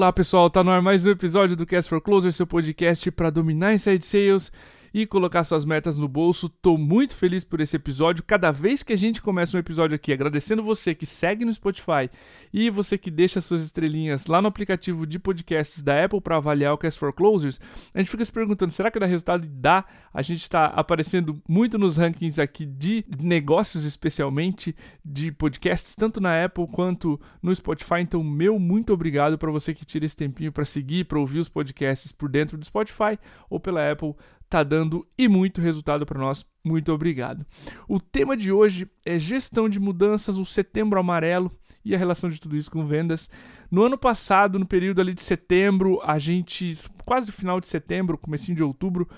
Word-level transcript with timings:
Olá 0.00 0.14
pessoal, 0.14 0.48
tá 0.48 0.64
no 0.64 0.70
ar 0.70 0.80
mais 0.80 1.04
um 1.04 1.10
episódio 1.10 1.54
do 1.54 1.66
Cast 1.66 1.90
for 1.90 2.00
Closer, 2.00 2.32
seu 2.32 2.46
podcast 2.46 3.10
para 3.10 3.28
dominar 3.28 3.74
inside 3.74 4.02
sales 4.02 4.50
e 4.92 5.06
colocar 5.06 5.44
suas 5.44 5.64
metas 5.64 5.96
no 5.96 6.08
bolso. 6.08 6.48
Tô 6.48 6.76
muito 6.76 7.14
feliz 7.14 7.44
por 7.44 7.60
esse 7.60 7.76
episódio. 7.76 8.24
Cada 8.24 8.50
vez 8.50 8.82
que 8.82 8.92
a 8.92 8.96
gente 8.96 9.22
começa 9.22 9.56
um 9.56 9.60
episódio 9.60 9.94
aqui, 9.94 10.12
agradecendo 10.12 10.62
você 10.62 10.94
que 10.94 11.06
segue 11.06 11.44
no 11.44 11.52
Spotify 11.52 12.10
e 12.52 12.70
você 12.70 12.98
que 12.98 13.10
deixa 13.10 13.40
suas 13.40 13.62
estrelinhas 13.62 14.26
lá 14.26 14.42
no 14.42 14.48
aplicativo 14.48 15.06
de 15.06 15.18
podcasts 15.18 15.82
da 15.82 16.04
Apple 16.04 16.20
para 16.20 16.36
avaliar 16.36 16.74
o 16.74 16.78
Cast 16.78 16.98
for 16.98 17.12
Closers, 17.12 17.60
a 17.94 17.98
gente 17.98 18.10
fica 18.10 18.24
se 18.24 18.32
perguntando, 18.32 18.72
será 18.72 18.90
que 18.90 18.98
dá 18.98 19.06
resultado? 19.06 19.44
E 19.44 19.48
dá. 19.48 19.84
A 20.12 20.22
gente 20.22 20.42
está 20.42 20.66
aparecendo 20.66 21.40
muito 21.48 21.78
nos 21.78 21.96
rankings 21.96 22.40
aqui 22.40 22.66
de 22.66 23.04
negócios, 23.18 23.84
especialmente 23.84 24.74
de 25.04 25.30
podcasts, 25.30 25.94
tanto 25.94 26.20
na 26.20 26.44
Apple 26.44 26.66
quanto 26.66 27.20
no 27.42 27.54
Spotify. 27.54 28.00
Então, 28.00 28.22
meu 28.22 28.58
muito 28.58 28.92
obrigado 28.92 29.38
para 29.38 29.50
você 29.50 29.72
que 29.72 29.84
tira 29.84 30.04
esse 30.04 30.16
tempinho 30.16 30.52
para 30.52 30.64
seguir, 30.64 31.04
para 31.04 31.18
ouvir 31.18 31.38
os 31.38 31.48
podcasts 31.48 32.12
por 32.12 32.28
dentro 32.28 32.58
do 32.58 32.64
Spotify 32.64 33.18
ou 33.48 33.60
pela 33.60 33.90
Apple 33.90 34.14
tá 34.50 34.64
dando 34.64 35.06
e 35.16 35.28
muito 35.28 35.60
resultado 35.60 36.04
para 36.04 36.18
nós. 36.18 36.44
Muito 36.64 36.92
obrigado. 36.92 37.46
O 37.88 38.00
tema 38.00 38.36
de 38.36 38.50
hoje 38.50 38.90
é 39.06 39.18
gestão 39.18 39.68
de 39.68 39.78
mudanças, 39.78 40.36
o 40.36 40.44
setembro 40.44 40.98
amarelo 40.98 41.50
e 41.84 41.94
a 41.94 41.98
relação 41.98 42.28
de 42.28 42.40
tudo 42.40 42.56
isso 42.56 42.70
com 42.70 42.84
vendas. 42.84 43.30
No 43.70 43.84
ano 43.84 43.96
passado, 43.96 44.58
no 44.58 44.66
período 44.66 45.00
ali 45.00 45.14
de 45.14 45.22
setembro, 45.22 46.00
a 46.02 46.18
gente, 46.18 46.76
quase 47.04 47.28
no 47.28 47.32
final 47.32 47.60
de 47.60 47.68
setembro, 47.68 48.18
comecinho 48.18 48.56
de 48.56 48.62
outubro, 48.62 49.08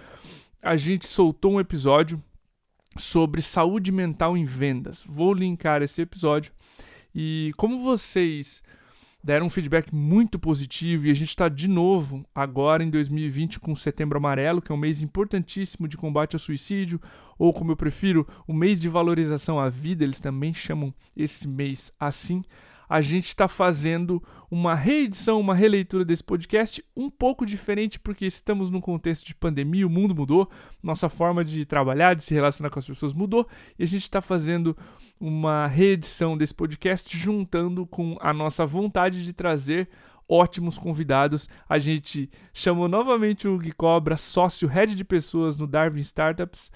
a 0.63 0.77
gente 0.77 1.09
soltou 1.09 1.55
um 1.55 1.61
episódio 1.61 2.23
sobre 2.97 3.41
saúde 3.41 3.91
mental 3.91 4.37
em 4.37 4.45
vendas. 4.45 5.03
Vou 5.07 5.33
linkar 5.33 5.83
esse 5.83 6.03
episódio. 6.03 6.53
E 7.15 7.53
como 7.57 7.81
vocês 7.81 8.63
deram 9.23 9.47
um 9.47 9.51
feedback 9.51 9.95
muito 9.95 10.39
positivo 10.39 11.07
e 11.07 11.11
a 11.11 11.15
gente 11.15 11.29
está 11.29 11.49
de 11.49 11.69
novo 11.69 12.25
agora 12.35 12.83
em 12.83 12.91
2020 12.91 13.61
com 13.61 13.77
Setembro 13.77 14.19
Amarelo, 14.19 14.61
que 14.61 14.73
é 14.73 14.75
um 14.75 14.79
mês 14.79 15.01
importantíssimo 15.01 15.87
de 15.87 15.97
combate 15.97 16.35
ao 16.35 16.41
suicídio, 16.41 17.01
ou 17.39 17.53
como 17.53 17.73
eu 17.73 17.77
prefiro, 17.77 18.27
o 18.47 18.53
mês 18.53 18.81
de 18.81 18.89
valorização 18.89 19.61
à 19.61 19.69
vida, 19.69 20.03
eles 20.03 20.21
também 20.21 20.53
chamam 20.53 20.93
esse 21.17 21.47
mês 21.47 21.93
assim. 21.99 22.43
A 22.93 23.01
gente 23.01 23.29
está 23.29 23.49
fazendo 23.49 24.23
uma 24.51 24.75
reedição, 24.75 25.41
uma 25.41 25.55
releitura 25.55 26.05
desse 26.05 26.23
podcast, 26.23 26.85
um 26.95 27.09
pouco 27.09 27.47
diferente 27.47 27.99
porque 27.99 28.27
estamos 28.27 28.69
num 28.69 28.83
contexto 28.83 29.27
de 29.27 29.35
pandemia, 29.35 29.87
o 29.87 29.91
mundo 29.91 30.15
mudou, 30.15 30.47
nossa 30.83 31.09
forma 31.09 31.43
de 31.43 31.65
trabalhar, 31.65 32.13
de 32.13 32.23
se 32.23 32.35
relacionar 32.35 32.69
com 32.69 32.79
as 32.79 32.87
pessoas 32.87 33.15
mudou, 33.15 33.49
e 33.79 33.83
a 33.83 33.87
gente 33.87 34.03
está 34.03 34.21
fazendo 34.21 34.77
uma 35.19 35.67
reedição 35.67 36.37
desse 36.37 36.53
podcast 36.53 37.17
juntando 37.17 37.87
com 37.87 38.19
a 38.21 38.31
nossa 38.31 38.67
vontade 38.67 39.25
de 39.25 39.33
trazer 39.33 39.89
ótimos 40.29 40.77
convidados. 40.77 41.49
A 41.67 41.79
gente 41.79 42.29
chamou 42.53 42.89
novamente 42.89 43.49
o 43.49 43.57
Gui 43.57 43.73
Cobra, 43.73 44.19
sócio 44.19 44.69
head 44.69 44.95
de 44.95 45.03
pessoas 45.03 45.57
no 45.57 45.67
Darwin 45.67 46.03
Startups 46.03 46.71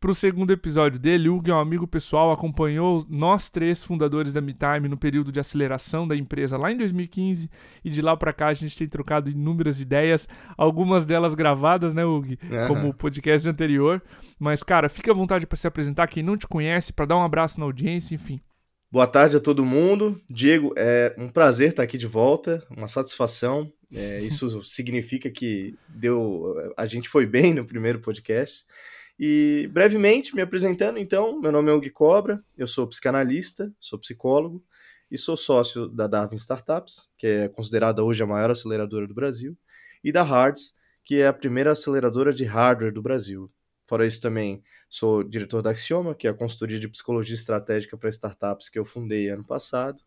para 0.00 0.10
o 0.10 0.14
segundo 0.14 0.52
episódio 0.52 0.98
dele. 0.98 1.28
O 1.28 1.36
Hugo 1.36 1.50
é 1.50 1.54
um 1.54 1.60
amigo 1.60 1.86
pessoal, 1.86 2.30
acompanhou 2.30 3.04
nós 3.08 3.50
três 3.50 3.82
fundadores 3.82 4.32
da 4.32 4.40
MeTime 4.40 4.88
no 4.88 4.96
período 4.96 5.32
de 5.32 5.40
aceleração 5.40 6.06
da 6.06 6.16
empresa 6.16 6.56
lá 6.56 6.70
em 6.70 6.76
2015 6.76 7.50
e 7.84 7.90
de 7.90 8.02
lá 8.02 8.16
para 8.16 8.32
cá 8.32 8.48
a 8.48 8.54
gente 8.54 8.76
tem 8.76 8.88
trocado 8.88 9.30
inúmeras 9.30 9.80
ideias, 9.80 10.28
algumas 10.56 11.06
delas 11.06 11.34
gravadas, 11.34 11.94
né, 11.94 12.04
Hugo? 12.04 12.28
Uhum. 12.28 12.66
Como 12.68 12.88
o 12.88 12.94
podcast 12.94 13.48
anterior. 13.48 14.02
Mas, 14.38 14.62
cara, 14.62 14.88
fica 14.88 15.10
à 15.10 15.14
vontade 15.14 15.46
para 15.46 15.56
se 15.56 15.66
apresentar 15.66 16.06
quem 16.08 16.22
não 16.22 16.36
te 16.36 16.46
conhece, 16.46 16.92
para 16.92 17.06
dar 17.06 17.16
um 17.16 17.22
abraço 17.22 17.58
na 17.58 17.66
audiência, 17.66 18.14
enfim. 18.14 18.40
Boa 18.90 19.06
tarde 19.06 19.36
a 19.36 19.40
todo 19.40 19.64
mundo. 19.64 20.20
Diego, 20.30 20.72
é 20.76 21.14
um 21.18 21.28
prazer 21.28 21.70
estar 21.70 21.82
aqui 21.82 21.98
de 21.98 22.06
volta, 22.06 22.64
uma 22.70 22.86
satisfação. 22.86 23.72
É, 23.92 24.20
isso 24.22 24.62
significa 24.64 25.30
que 25.30 25.74
deu, 25.88 26.54
a 26.76 26.86
gente 26.86 27.08
foi 27.08 27.26
bem 27.26 27.52
no 27.52 27.66
primeiro 27.66 27.98
podcast. 28.00 28.64
E 29.18 29.68
brevemente, 29.72 30.34
me 30.34 30.42
apresentando, 30.42 30.98
então, 30.98 31.40
meu 31.40 31.50
nome 31.50 31.70
é 31.70 31.74
Hugo 31.74 31.90
Cobra, 31.90 32.44
eu 32.56 32.66
sou 32.66 32.86
psicanalista, 32.86 33.72
sou 33.80 33.98
psicólogo 33.98 34.62
e 35.10 35.16
sou 35.16 35.36
sócio 35.36 35.88
da 35.88 36.06
Darwin 36.06 36.36
Startups, 36.36 37.10
que 37.16 37.26
é 37.26 37.48
considerada 37.48 38.04
hoje 38.04 38.22
a 38.22 38.26
maior 38.26 38.50
aceleradora 38.50 39.06
do 39.06 39.14
Brasil, 39.14 39.56
e 40.04 40.12
da 40.12 40.22
Hards, 40.22 40.74
que 41.02 41.20
é 41.20 41.26
a 41.26 41.32
primeira 41.32 41.72
aceleradora 41.72 42.32
de 42.32 42.44
hardware 42.44 42.92
do 42.92 43.00
Brasil. 43.00 43.50
Fora 43.86 44.06
isso, 44.06 44.20
também 44.20 44.62
sou 44.88 45.22
diretor 45.22 45.62
da 45.62 45.70
Axioma, 45.70 46.14
que 46.14 46.26
é 46.26 46.30
a 46.30 46.34
consultoria 46.34 46.78
de 46.78 46.88
psicologia 46.88 47.34
estratégica 47.34 47.96
para 47.96 48.10
startups 48.10 48.68
que 48.68 48.78
eu 48.78 48.84
fundei 48.84 49.28
ano 49.28 49.46
passado, 49.46 50.02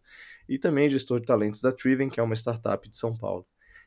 e 0.48 0.60
também 0.60 0.90
gestor 0.90 1.20
de 1.20 1.26
talentos 1.26 1.62
da 1.62 1.72
Triven, 1.72 2.10
que 2.10 2.20
é 2.20 2.24
uma 2.24 2.36
startup 2.36 2.88
de 2.88 2.98
São 2.98 3.16
Paulo. 3.16 3.46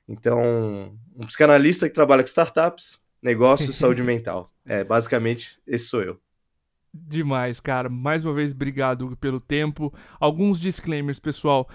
Então, 0.09 0.99
um 1.15 1.27
psicanalista 1.27 1.89
que 1.89 1.95
trabalha 1.95 2.23
com 2.23 2.29
startups, 2.29 3.01
negócio 3.23 3.71
e 3.71 3.73
saúde 3.75 4.03
mental. 4.03 4.53
É, 4.65 4.85
basicamente, 4.85 5.59
esse 5.67 5.87
sou 5.87 6.03
eu. 6.03 6.21
Demais, 6.93 7.59
cara. 7.59 7.89
Mais 7.89 8.25
uma 8.25 8.35
vez, 8.35 8.53
obrigado 8.53 9.17
pelo 9.17 9.41
tempo. 9.41 9.93
Alguns 10.21 10.61
disclaimers, 10.61 11.19
pessoal. 11.19 11.69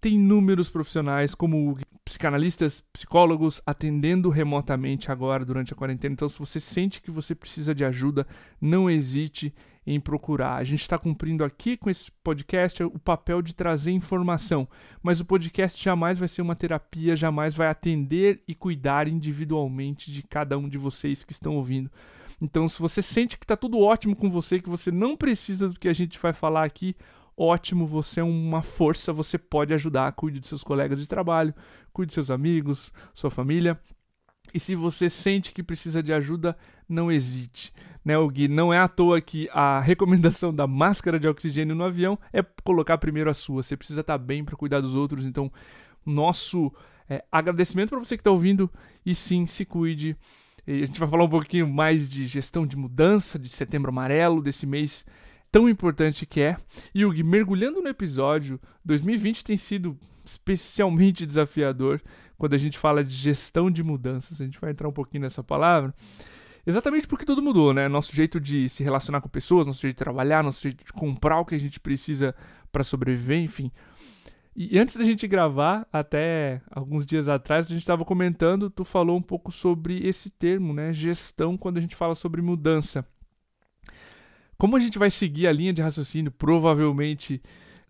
Tem 0.00 0.14
inúmeros 0.14 0.68
profissionais 0.68 1.34
como 1.34 1.78
psicanalistas, 2.04 2.84
psicólogos 2.92 3.60
atendendo 3.66 4.28
remotamente 4.28 5.10
agora 5.10 5.44
durante 5.44 5.72
a 5.72 5.76
quarentena. 5.76 6.12
Então, 6.12 6.28
se 6.28 6.38
você 6.38 6.60
sente 6.60 7.00
que 7.00 7.10
você 7.10 7.34
precisa 7.34 7.74
de 7.74 7.84
ajuda, 7.84 8.26
não 8.60 8.88
hesite 8.88 9.54
em 9.88 9.98
procurar. 9.98 10.56
A 10.56 10.64
gente 10.64 10.82
está 10.82 10.98
cumprindo 10.98 11.42
aqui 11.42 11.76
com 11.76 11.88
esse 11.88 12.10
podcast 12.22 12.82
o 12.82 12.98
papel 12.98 13.40
de 13.40 13.54
trazer 13.54 13.90
informação, 13.90 14.68
mas 15.02 15.18
o 15.18 15.24
podcast 15.24 15.82
jamais 15.82 16.18
vai 16.18 16.28
ser 16.28 16.42
uma 16.42 16.54
terapia, 16.54 17.16
jamais 17.16 17.54
vai 17.54 17.68
atender 17.68 18.42
e 18.46 18.54
cuidar 18.54 19.08
individualmente 19.08 20.12
de 20.12 20.22
cada 20.22 20.58
um 20.58 20.68
de 20.68 20.76
vocês 20.76 21.24
que 21.24 21.32
estão 21.32 21.56
ouvindo. 21.56 21.90
Então, 22.40 22.68
se 22.68 22.78
você 22.78 23.00
sente 23.00 23.38
que 23.38 23.44
está 23.44 23.56
tudo 23.56 23.80
ótimo 23.80 24.14
com 24.14 24.30
você, 24.30 24.60
que 24.60 24.68
você 24.68 24.92
não 24.92 25.16
precisa 25.16 25.70
do 25.70 25.80
que 25.80 25.88
a 25.88 25.92
gente 25.94 26.18
vai 26.18 26.34
falar 26.34 26.64
aqui, 26.64 26.94
ótimo, 27.34 27.86
você 27.86 28.20
é 28.20 28.24
uma 28.24 28.60
força, 28.60 29.10
você 29.10 29.38
pode 29.38 29.72
ajudar, 29.72 30.12
cuide 30.12 30.38
dos 30.38 30.50
seus 30.50 30.62
colegas 30.62 31.00
de 31.00 31.08
trabalho, 31.08 31.54
cuide 31.94 32.08
dos 32.08 32.14
seus 32.14 32.30
amigos, 32.30 32.92
sua 33.14 33.30
família. 33.30 33.80
E 34.52 34.60
se 34.60 34.74
você 34.74 35.08
sente 35.08 35.52
que 35.52 35.62
precisa 35.62 36.02
de 36.02 36.12
ajuda, 36.12 36.56
não 36.88 37.10
hesite. 37.10 37.72
Né, 38.08 38.16
o 38.16 38.26
Gui, 38.26 38.48
não 38.48 38.72
é 38.72 38.78
à 38.78 38.88
toa 38.88 39.20
que 39.20 39.50
a 39.52 39.80
recomendação 39.80 40.50
da 40.50 40.66
máscara 40.66 41.20
de 41.20 41.28
oxigênio 41.28 41.76
no 41.76 41.84
avião 41.84 42.18
é 42.32 42.42
colocar 42.64 42.96
primeiro 42.96 43.28
a 43.28 43.34
sua. 43.34 43.62
Você 43.62 43.76
precisa 43.76 44.00
estar 44.00 44.16
bem 44.16 44.42
para 44.42 44.56
cuidar 44.56 44.80
dos 44.80 44.94
outros. 44.94 45.26
Então, 45.26 45.52
nosso 46.06 46.72
é, 47.06 47.22
agradecimento 47.30 47.90
para 47.90 47.98
você 47.98 48.16
que 48.16 48.22
está 48.22 48.30
ouvindo. 48.30 48.70
E 49.04 49.14
sim, 49.14 49.44
se 49.44 49.62
cuide. 49.66 50.16
E 50.66 50.84
a 50.84 50.86
gente 50.86 50.98
vai 50.98 51.06
falar 51.06 51.24
um 51.24 51.28
pouquinho 51.28 51.68
mais 51.68 52.08
de 52.08 52.24
gestão 52.24 52.66
de 52.66 52.78
mudança, 52.78 53.38
de 53.38 53.50
setembro 53.50 53.90
amarelo, 53.90 54.40
desse 54.40 54.66
mês 54.66 55.04
tão 55.52 55.68
importante 55.68 56.24
que 56.24 56.40
é. 56.40 56.56
E 56.94 57.04
o 57.04 57.10
Gui, 57.10 57.22
mergulhando 57.22 57.82
no 57.82 57.88
episódio, 57.90 58.58
2020 58.86 59.44
tem 59.44 59.58
sido 59.58 59.98
especialmente 60.24 61.26
desafiador 61.26 62.00
quando 62.38 62.54
a 62.54 62.58
gente 62.58 62.78
fala 62.78 63.04
de 63.04 63.14
gestão 63.14 63.70
de 63.70 63.82
mudanças. 63.82 64.40
A 64.40 64.46
gente 64.46 64.58
vai 64.58 64.70
entrar 64.70 64.88
um 64.88 64.92
pouquinho 64.92 65.24
nessa 65.24 65.44
palavra. 65.44 65.94
Exatamente 66.68 67.08
porque 67.08 67.24
tudo 67.24 67.42
mudou, 67.42 67.72
né? 67.72 67.88
Nosso 67.88 68.14
jeito 68.14 68.38
de 68.38 68.68
se 68.68 68.84
relacionar 68.84 69.22
com 69.22 69.28
pessoas, 69.30 69.66
nosso 69.66 69.80
jeito 69.80 69.94
de 69.94 70.04
trabalhar, 70.04 70.44
nosso 70.44 70.60
jeito 70.60 70.84
de 70.84 70.92
comprar 70.92 71.40
o 71.40 71.44
que 71.46 71.54
a 71.54 71.58
gente 71.58 71.80
precisa 71.80 72.34
para 72.70 72.84
sobreviver, 72.84 73.38
enfim. 73.38 73.72
E 74.54 74.78
antes 74.78 74.94
da 74.94 75.02
gente 75.02 75.26
gravar, 75.26 75.88
até 75.90 76.60
alguns 76.70 77.06
dias 77.06 77.26
atrás, 77.26 77.64
a 77.64 77.68
gente 77.70 77.80
estava 77.80 78.04
comentando, 78.04 78.68
tu 78.68 78.84
falou 78.84 79.16
um 79.16 79.22
pouco 79.22 79.50
sobre 79.50 80.06
esse 80.06 80.28
termo, 80.28 80.74
né? 80.74 80.92
Gestão, 80.92 81.56
quando 81.56 81.78
a 81.78 81.80
gente 81.80 81.96
fala 81.96 82.14
sobre 82.14 82.42
mudança. 82.42 83.02
Como 84.58 84.76
a 84.76 84.80
gente 84.80 84.98
vai 84.98 85.10
seguir 85.10 85.46
a 85.46 85.52
linha 85.52 85.72
de 85.72 85.80
raciocínio, 85.80 86.30
provavelmente, 86.30 87.40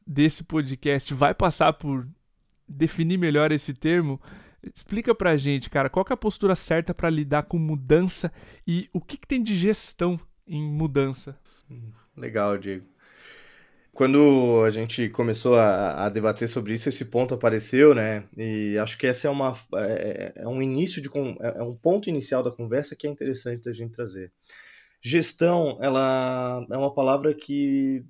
desse 0.06 0.44
podcast, 0.44 1.12
vai 1.14 1.34
passar 1.34 1.72
por 1.72 2.06
definir 2.68 3.18
melhor 3.18 3.50
esse 3.50 3.74
termo. 3.74 4.20
Explica 4.62 5.14
pra 5.14 5.36
gente, 5.36 5.70
cara, 5.70 5.88
qual 5.88 6.04
é 6.08 6.12
a 6.12 6.16
postura 6.16 6.56
certa 6.56 6.92
para 6.92 7.08
lidar 7.08 7.44
com 7.44 7.58
mudança 7.58 8.32
e 8.66 8.88
o 8.92 9.00
que, 9.00 9.16
que 9.16 9.26
tem 9.26 9.42
de 9.42 9.56
gestão 9.56 10.18
em 10.46 10.62
mudança? 10.62 11.38
Legal, 12.16 12.58
Diego. 12.58 12.86
Quando 13.92 14.62
a 14.64 14.70
gente 14.70 15.08
começou 15.08 15.56
a, 15.56 16.06
a, 16.06 16.08
debater 16.08 16.48
sobre 16.48 16.72
isso, 16.72 16.88
esse 16.88 17.06
ponto 17.06 17.34
apareceu, 17.34 17.94
né? 17.94 18.24
E 18.36 18.78
acho 18.78 18.96
que 18.96 19.08
esse 19.08 19.26
é, 19.26 19.30
uma, 19.30 19.58
é, 19.74 20.34
é 20.36 20.48
um 20.48 20.62
início 20.62 21.02
de 21.02 21.08
é, 21.40 21.58
é 21.58 21.62
um 21.64 21.74
ponto 21.74 22.08
inicial 22.08 22.42
da 22.42 22.50
conversa 22.50 22.94
que 22.94 23.08
é 23.08 23.10
interessante 23.10 23.62
da 23.62 23.72
gente 23.72 23.94
trazer. 23.94 24.32
Gestão, 25.02 25.78
ela 25.80 26.64
é 26.70 26.76
uma 26.76 26.94
palavra 26.94 27.34
que 27.34 28.04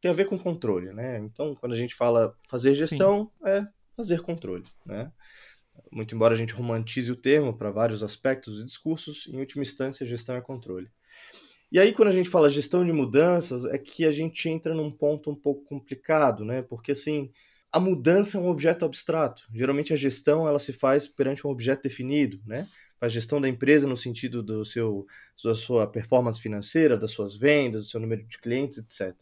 tem 0.00 0.10
a 0.10 0.14
ver 0.14 0.24
com 0.24 0.36
controle, 0.36 0.92
né? 0.92 1.18
Então, 1.18 1.54
quando 1.54 1.74
a 1.74 1.76
gente 1.76 1.94
fala 1.94 2.34
fazer 2.48 2.74
gestão, 2.74 3.30
Sim. 3.44 3.50
é 3.50 3.68
fazer 3.96 4.22
controle, 4.22 4.64
né? 4.84 5.12
Muito 5.90 6.14
embora 6.14 6.34
a 6.34 6.36
gente 6.36 6.52
romantize 6.52 7.10
o 7.10 7.16
termo 7.16 7.52
para 7.52 7.70
vários 7.70 8.02
aspectos 8.02 8.60
e 8.60 8.64
discursos, 8.64 9.26
em 9.26 9.38
última 9.38 9.62
instância, 9.62 10.06
gestão 10.06 10.36
é 10.36 10.40
controle. 10.40 10.88
E 11.72 11.78
aí, 11.78 11.92
quando 11.92 12.08
a 12.08 12.12
gente 12.12 12.28
fala 12.28 12.50
gestão 12.50 12.84
de 12.84 12.92
mudanças, 12.92 13.64
é 13.64 13.78
que 13.78 14.04
a 14.04 14.10
gente 14.10 14.48
entra 14.48 14.74
num 14.74 14.90
ponto 14.90 15.30
um 15.30 15.34
pouco 15.34 15.64
complicado, 15.64 16.44
né? 16.44 16.62
Porque, 16.62 16.92
assim, 16.92 17.30
a 17.72 17.78
mudança 17.78 18.36
é 18.36 18.40
um 18.40 18.48
objeto 18.48 18.84
abstrato. 18.84 19.46
Geralmente 19.54 19.92
a 19.92 19.96
gestão 19.96 20.48
ela 20.48 20.58
se 20.58 20.72
faz 20.72 21.06
perante 21.06 21.46
um 21.46 21.50
objeto 21.50 21.84
definido, 21.84 22.40
né? 22.44 22.66
A 23.00 23.08
gestão 23.08 23.40
da 23.40 23.48
empresa 23.48 23.86
no 23.86 23.96
sentido 23.96 24.42
do 24.42 24.64
seu, 24.64 25.06
da 25.44 25.54
sua 25.54 25.86
performance 25.86 26.40
financeira, 26.40 26.96
das 26.96 27.12
suas 27.12 27.36
vendas, 27.36 27.84
do 27.84 27.90
seu 27.90 28.00
número 28.00 28.24
de 28.26 28.38
clientes, 28.38 28.78
etc. 28.78 29.16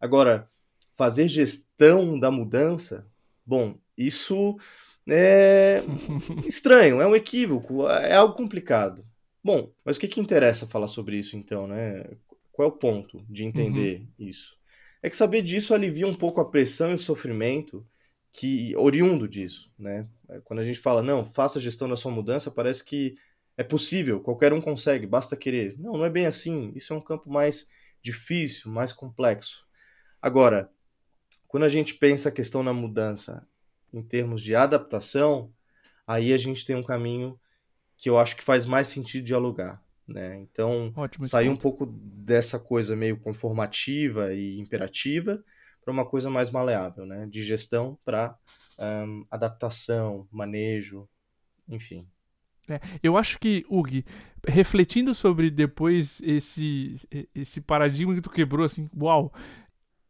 Agora, 0.00 0.50
fazer 0.96 1.28
gestão 1.28 2.18
da 2.18 2.30
mudança, 2.30 3.06
bom, 3.44 3.78
isso 3.96 4.58
é 5.08 5.82
estranho, 6.46 7.00
é 7.00 7.06
um 7.06 7.14
equívoco, 7.14 7.86
é 7.88 8.14
algo 8.14 8.34
complicado. 8.34 9.04
Bom, 9.42 9.72
mas 9.84 9.96
o 9.96 10.00
que, 10.00 10.08
que 10.08 10.20
interessa 10.20 10.66
falar 10.66 10.88
sobre 10.88 11.16
isso 11.16 11.36
então, 11.36 11.66
né? 11.66 12.04
Qual 12.52 12.68
é 12.68 12.72
o 12.72 12.76
ponto 12.76 13.24
de 13.28 13.44
entender 13.44 14.00
uhum. 14.00 14.26
isso? 14.26 14.56
É 15.02 15.08
que 15.08 15.16
saber 15.16 15.42
disso 15.42 15.74
alivia 15.74 16.06
um 16.06 16.14
pouco 16.14 16.40
a 16.40 16.50
pressão 16.50 16.90
e 16.90 16.94
o 16.94 16.98
sofrimento 16.98 17.86
que 18.32 18.74
oriundo 18.76 19.28
disso, 19.28 19.70
né? 19.78 20.08
Quando 20.44 20.60
a 20.60 20.64
gente 20.64 20.78
fala, 20.78 21.02
não, 21.02 21.30
faça 21.32 21.58
a 21.58 21.62
gestão 21.62 21.88
da 21.88 21.96
sua 21.96 22.10
mudança, 22.10 22.50
parece 22.50 22.84
que 22.84 23.16
é 23.56 23.62
possível, 23.62 24.20
qualquer 24.20 24.52
um 24.52 24.60
consegue, 24.60 25.06
basta 25.06 25.36
querer. 25.36 25.76
Não, 25.78 25.92
não 25.92 26.04
é 26.04 26.10
bem 26.10 26.26
assim. 26.26 26.72
Isso 26.74 26.92
é 26.92 26.96
um 26.96 27.00
campo 27.00 27.30
mais 27.30 27.68
difícil, 28.02 28.70
mais 28.70 28.92
complexo. 28.92 29.66
Agora, 30.20 30.70
quando 31.46 31.62
a 31.62 31.68
gente 31.68 31.94
pensa 31.94 32.28
a 32.28 32.32
questão 32.32 32.62
na 32.62 32.72
mudança 32.72 33.46
em 33.96 34.02
termos 34.02 34.42
de 34.42 34.54
adaptação, 34.54 35.50
aí 36.06 36.32
a 36.32 36.38
gente 36.38 36.64
tem 36.64 36.76
um 36.76 36.82
caminho 36.82 37.38
que 37.96 38.10
eu 38.10 38.18
acho 38.18 38.36
que 38.36 38.44
faz 38.44 38.66
mais 38.66 38.88
sentido 38.88 39.24
dialogar. 39.24 39.82
Né? 40.06 40.36
Então, 40.36 40.92
Ótimo 40.94 41.26
sair 41.26 41.48
um 41.48 41.56
pouco 41.56 41.86
dessa 41.86 42.58
coisa 42.58 42.94
meio 42.94 43.18
conformativa 43.18 44.32
e 44.34 44.60
imperativa 44.60 45.42
para 45.82 45.92
uma 45.92 46.04
coisa 46.04 46.28
mais 46.28 46.50
maleável, 46.50 47.06
né? 47.06 47.26
de 47.26 47.42
gestão 47.42 47.98
para 48.04 48.36
um, 48.78 49.24
adaptação, 49.30 50.28
manejo, 50.30 51.08
enfim. 51.68 52.06
É, 52.68 52.80
eu 53.02 53.16
acho 53.16 53.38
que, 53.38 53.64
Ug, 53.70 54.04
refletindo 54.46 55.14
sobre 55.14 55.50
depois 55.50 56.20
esse, 56.22 57.00
esse 57.34 57.60
paradigma 57.60 58.14
que 58.14 58.20
tu 58.20 58.30
quebrou, 58.30 58.66
assim, 58.66 58.90
uau, 58.96 59.32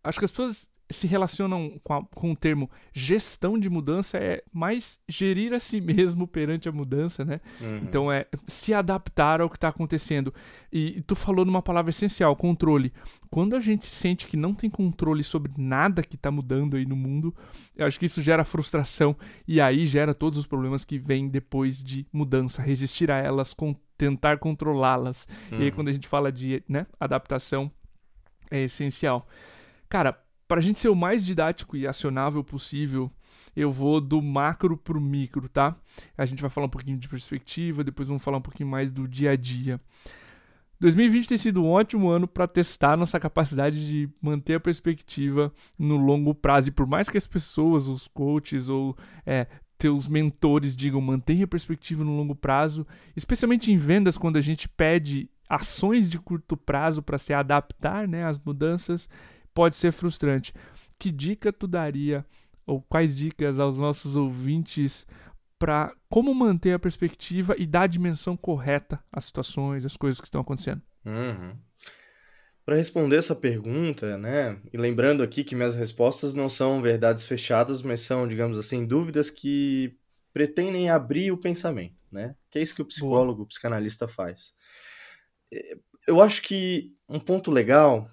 acho 0.02 0.18
que 0.18 0.24
as 0.24 0.30
pessoas 0.30 0.68
se 0.88 1.06
relacionam 1.06 1.80
com, 1.82 1.94
a, 1.94 2.04
com 2.04 2.32
o 2.32 2.36
termo 2.36 2.70
gestão 2.92 3.58
de 3.58 3.68
mudança 3.68 4.18
é 4.18 4.42
mais 4.52 5.00
gerir 5.08 5.52
a 5.52 5.58
si 5.58 5.80
mesmo 5.82 6.26
perante 6.26 6.68
a 6.68 6.72
mudança, 6.72 7.24
né? 7.24 7.40
Uhum. 7.60 7.76
Então 7.78 8.12
é 8.12 8.26
se 8.46 8.72
adaptar 8.72 9.40
ao 9.40 9.50
que 9.50 9.56
está 9.56 9.68
acontecendo. 9.68 10.32
E, 10.72 10.98
e, 10.98 11.02
tu 11.02 11.16
falou 11.16 11.44
numa 11.44 11.62
palavra 11.62 11.90
essencial, 11.90 12.36
controle. 12.36 12.92
Quando 13.30 13.56
a 13.56 13.60
gente 13.60 13.86
sente 13.86 14.26
que 14.26 14.36
não 14.36 14.54
tem 14.54 14.70
controle 14.70 15.24
sobre 15.24 15.52
nada 15.56 16.02
que 16.02 16.16
está 16.16 16.30
mudando 16.30 16.76
aí 16.76 16.84
no 16.84 16.96
mundo, 16.96 17.34
eu 17.74 17.86
acho 17.86 17.98
que 17.98 18.06
isso 18.06 18.22
gera 18.22 18.44
frustração 18.44 19.16
e 19.46 19.60
aí 19.60 19.86
gera 19.86 20.14
todos 20.14 20.38
os 20.38 20.46
problemas 20.46 20.84
que 20.84 20.98
vêm 20.98 21.28
depois 21.28 21.82
de 21.82 22.06
mudança, 22.12 22.62
resistir 22.62 23.10
a 23.10 23.18
elas, 23.18 23.52
com, 23.52 23.74
tentar 23.98 24.38
controlá-las. 24.38 25.26
Uhum. 25.50 25.58
E 25.58 25.62
aí 25.62 25.68
uhum. 25.68 25.74
quando 25.74 25.88
a 25.88 25.92
gente 25.92 26.06
fala 26.06 26.30
de 26.30 26.62
né, 26.68 26.86
adaptação, 27.00 27.70
é 28.50 28.62
essencial. 28.62 29.26
Cara, 29.88 30.20
para 30.46 30.60
a 30.60 30.62
gente 30.62 30.80
ser 30.80 30.88
o 30.88 30.94
mais 30.94 31.24
didático 31.24 31.76
e 31.76 31.86
acionável 31.86 32.42
possível, 32.42 33.10
eu 33.54 33.70
vou 33.70 34.00
do 34.00 34.20
macro 34.20 34.76
para 34.76 34.96
o 34.98 35.00
micro, 35.00 35.48
tá? 35.48 35.76
A 36.16 36.26
gente 36.26 36.40
vai 36.40 36.50
falar 36.50 36.66
um 36.66 36.70
pouquinho 36.70 36.98
de 36.98 37.08
perspectiva, 37.08 37.82
depois 37.82 38.06
vamos 38.06 38.22
falar 38.22 38.38
um 38.38 38.42
pouquinho 38.42 38.68
mais 38.68 38.90
do 38.90 39.08
dia 39.08 39.30
a 39.30 39.36
dia. 39.36 39.80
2020 40.78 41.28
tem 41.28 41.38
sido 41.38 41.64
um 41.64 41.70
ótimo 41.70 42.10
ano 42.10 42.28
para 42.28 42.46
testar 42.46 42.98
nossa 42.98 43.18
capacidade 43.18 43.86
de 43.86 44.10
manter 44.20 44.54
a 44.54 44.60
perspectiva 44.60 45.52
no 45.78 45.96
longo 45.96 46.34
prazo. 46.34 46.68
E 46.68 46.72
por 46.72 46.86
mais 46.86 47.08
que 47.08 47.16
as 47.16 47.26
pessoas, 47.26 47.88
os 47.88 48.06
coaches 48.06 48.68
ou 48.68 48.94
é, 49.24 49.46
teus 49.78 50.06
mentores 50.06 50.76
digam 50.76 51.00
mantenha 51.00 51.44
a 51.44 51.48
perspectiva 51.48 52.04
no 52.04 52.14
longo 52.14 52.34
prazo, 52.34 52.86
especialmente 53.16 53.72
em 53.72 53.78
vendas, 53.78 54.18
quando 54.18 54.36
a 54.36 54.40
gente 54.42 54.68
pede 54.68 55.30
ações 55.48 56.10
de 56.10 56.18
curto 56.18 56.56
prazo 56.56 57.02
para 57.02 57.18
se 57.18 57.32
adaptar 57.32 58.06
né, 58.06 58.24
às 58.24 58.38
mudanças, 58.38 59.08
pode 59.56 59.78
ser 59.78 59.90
frustrante. 59.90 60.52
Que 61.00 61.10
dica 61.10 61.50
tu 61.50 61.66
daria, 61.66 62.24
ou 62.66 62.82
quais 62.82 63.16
dicas 63.16 63.58
aos 63.58 63.78
nossos 63.78 64.14
ouvintes 64.14 65.06
para 65.58 65.94
como 66.10 66.34
manter 66.34 66.74
a 66.74 66.78
perspectiva 66.78 67.54
e 67.58 67.66
dar 67.66 67.82
a 67.82 67.86
dimensão 67.86 68.36
correta 68.36 69.02
às 69.10 69.24
situações, 69.24 69.86
às 69.86 69.96
coisas 69.96 70.20
que 70.20 70.26
estão 70.26 70.42
acontecendo? 70.42 70.82
Uhum. 71.06 71.56
Para 72.66 72.76
responder 72.76 73.16
essa 73.16 73.34
pergunta, 73.34 74.18
né, 74.18 74.60
e 74.72 74.76
lembrando 74.76 75.22
aqui 75.22 75.42
que 75.42 75.54
minhas 75.54 75.74
respostas 75.74 76.34
não 76.34 76.48
são 76.48 76.82
verdades 76.82 77.24
fechadas, 77.24 77.80
mas 77.80 78.00
são, 78.00 78.28
digamos 78.28 78.58
assim, 78.58 78.84
dúvidas 78.84 79.30
que 79.30 79.96
pretendem 80.34 80.90
abrir 80.90 81.32
o 81.32 81.38
pensamento, 81.38 82.04
né? 82.12 82.34
Que 82.50 82.58
é 82.58 82.62
isso 82.62 82.74
que 82.74 82.82
o 82.82 82.86
psicólogo, 82.86 83.36
Boa. 83.36 83.44
o 83.44 83.48
psicanalista 83.48 84.06
faz. 84.06 84.52
É, 85.50 85.78
eu 86.06 86.20
acho 86.20 86.42
que 86.42 86.92
um 87.08 87.20
ponto 87.20 87.50
legal 87.50 88.10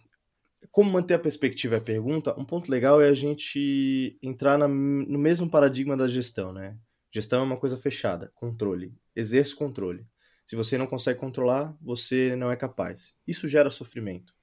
como 0.73 0.91
manter 0.91 1.13
a 1.13 1.19
perspectiva 1.19 1.75
é 1.75 1.77
a 1.77 1.81
pergunta, 1.81 2.33
um 2.35 2.43
ponto 2.43 2.69
legal 2.69 2.99
é 2.99 3.07
a 3.07 3.13
gente 3.13 4.17
entrar 4.23 4.57
na, 4.57 4.67
no 4.67 5.19
mesmo 5.19 5.47
paradigma 5.47 5.95
da 5.95 6.07
gestão, 6.07 6.51
né? 6.51 6.75
Gestão 7.11 7.41
é 7.41 7.43
uma 7.43 7.57
coisa 7.57 7.77
fechada, 7.77 8.31
controle. 8.33 8.91
Exerce 9.15 9.55
controle. 9.55 10.03
Se 10.47 10.55
você 10.55 10.75
não 10.75 10.87
consegue 10.87 11.19
controlar, 11.19 11.77
você 11.79 12.35
não 12.35 12.49
é 12.51 12.55
capaz. 12.55 13.13
Isso 13.27 13.47
gera 13.47 13.69
sofrimento. 13.69 14.33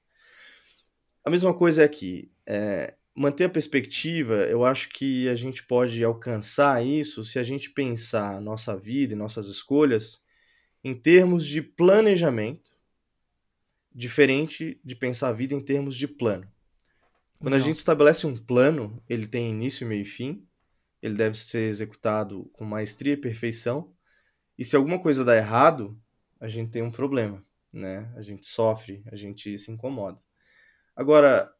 A 1.25 1.29
mesma 1.29 1.53
coisa 1.53 1.81
é 1.81 1.85
aqui. 1.85 2.31
É, 2.47 2.95
manter 3.13 3.43
a 3.43 3.49
perspectiva, 3.49 4.35
eu 4.45 4.63
acho 4.63 4.87
que 4.87 5.27
a 5.27 5.35
gente 5.35 5.61
pode 5.61 6.01
alcançar 6.01 6.81
isso 6.81 7.25
se 7.25 7.39
a 7.39 7.43
gente 7.43 7.69
pensar 7.71 8.39
nossa 8.39 8.77
vida 8.77 9.13
e 9.13 9.17
nossas 9.17 9.47
escolhas 9.47 10.23
em 10.81 10.95
termos 10.95 11.45
de 11.45 11.61
planejamento 11.61 12.70
diferente 13.93 14.79
de 14.83 14.95
pensar 14.95 15.29
a 15.29 15.33
vida 15.33 15.53
em 15.53 15.61
termos 15.61 15.95
de 15.95 16.07
plano. 16.07 16.47
Quando 17.39 17.51
Não. 17.51 17.57
a 17.57 17.61
gente 17.61 17.77
estabelece 17.77 18.27
um 18.27 18.37
plano, 18.37 19.03
ele 19.09 19.27
tem 19.27 19.49
início, 19.49 19.87
meio 19.87 20.03
e 20.03 20.05
fim, 20.05 20.47
ele 21.01 21.15
deve 21.15 21.37
ser 21.37 21.63
executado 21.63 22.49
com 22.53 22.63
maestria 22.63 23.13
e 23.13 23.17
perfeição, 23.17 23.93
e 24.57 24.63
se 24.63 24.75
alguma 24.75 24.99
coisa 24.99 25.25
dá 25.25 25.35
errado, 25.35 25.99
a 26.39 26.47
gente 26.47 26.71
tem 26.71 26.83
um 26.83 26.91
problema, 26.91 27.43
né? 27.73 28.11
A 28.15 28.21
gente 28.21 28.45
sofre, 28.45 29.03
a 29.11 29.15
gente 29.15 29.57
se 29.57 29.71
incomoda. 29.71 30.19
Agora, 30.95 31.51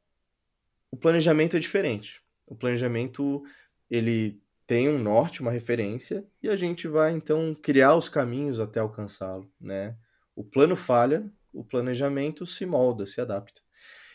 o 0.92 0.98
planejamento 0.98 1.58
é 1.58 1.60
diferente. 1.60 2.22
O 2.46 2.56
planejamento, 2.56 3.44
ele 3.90 4.40
tem 4.68 4.88
um 4.88 5.00
norte, 5.00 5.42
uma 5.42 5.52
referência, 5.52 6.26
e 6.44 6.50
a 6.50 6.56
gente 6.56 6.88
vai 6.88 7.12
então 7.12 7.56
criar 7.56 7.96
os 7.96 8.08
caminhos 8.08 8.60
até 8.60 8.80
alcançá-lo, 8.80 9.52
né? 9.60 9.98
O 10.36 10.44
plano 10.44 10.76
falha, 10.76 11.28
o 11.54 11.64
planejamento 11.64 12.46
se 12.46 12.66
molda, 12.66 13.06
se 13.06 13.20
adapta. 13.22 13.62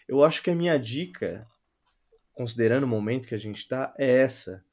Eu 0.08 0.22
acho 0.22 0.42
que 0.42 0.50
a 0.50 0.54
minha 0.54 0.78
dica, 0.78 1.46
considerando 2.32 2.84
o 2.84 2.88
momento 2.88 3.26
que 3.26 3.34
a 3.34 3.38
gente 3.38 3.58
está, 3.58 3.94
é 3.98 4.08
essa. 4.08 4.64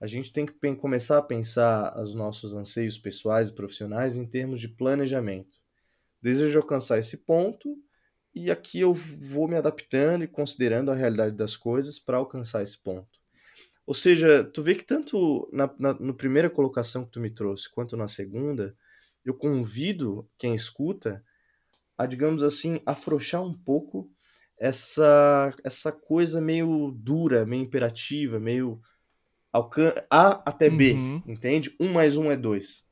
A 0.00 0.06
gente 0.06 0.32
tem 0.32 0.44
que 0.44 0.52
começar 0.76 1.18
a 1.18 1.22
pensar 1.22 1.98
os 2.00 2.14
nossos 2.14 2.54
anseios 2.54 2.98
pessoais 2.98 3.48
e 3.48 3.54
profissionais 3.54 4.16
em 4.16 4.26
termos 4.26 4.60
de 4.60 4.68
planejamento. 4.68 5.58
Desejo 6.20 6.58
alcançar 6.58 6.98
esse 6.98 7.18
ponto 7.18 7.78
e 8.34 8.50
aqui 8.50 8.80
eu 8.80 8.92
vou 8.92 9.46
me 9.46 9.56
adaptando 9.56 10.24
e 10.24 10.28
considerando 10.28 10.90
a 10.90 10.94
realidade 10.94 11.36
das 11.36 11.56
coisas 11.56 11.98
para 11.98 12.18
alcançar 12.18 12.62
esse 12.62 12.76
ponto. 12.76 13.20
Ou 13.86 13.94
seja, 13.94 14.42
tu 14.42 14.62
vê 14.62 14.74
que 14.74 14.84
tanto 14.84 15.48
na, 15.52 15.72
na, 15.78 15.94
na 15.94 16.12
primeira 16.12 16.50
colocação 16.50 17.04
que 17.04 17.12
tu 17.12 17.20
me 17.20 17.30
trouxe 17.30 17.70
quanto 17.70 17.96
na 17.96 18.08
segunda, 18.08 18.74
eu 19.24 19.34
convido 19.34 20.28
quem 20.36 20.54
escuta 20.54 21.22
a, 21.96 22.06
digamos 22.06 22.42
assim, 22.42 22.80
afrouxar 22.84 23.42
um 23.42 23.54
pouco 23.54 24.10
essa, 24.58 25.54
essa 25.64 25.92
coisa 25.92 26.40
meio 26.40 26.92
dura, 26.92 27.44
meio 27.44 27.62
imperativa, 27.62 28.38
meio 28.38 28.80
A 30.10 30.42
até 30.48 30.68
B, 30.70 30.92
uhum. 30.92 31.22
entende? 31.26 31.74
Um 31.78 31.92
mais 31.92 32.16
um 32.16 32.30
é 32.30 32.36
dois. 32.36 32.84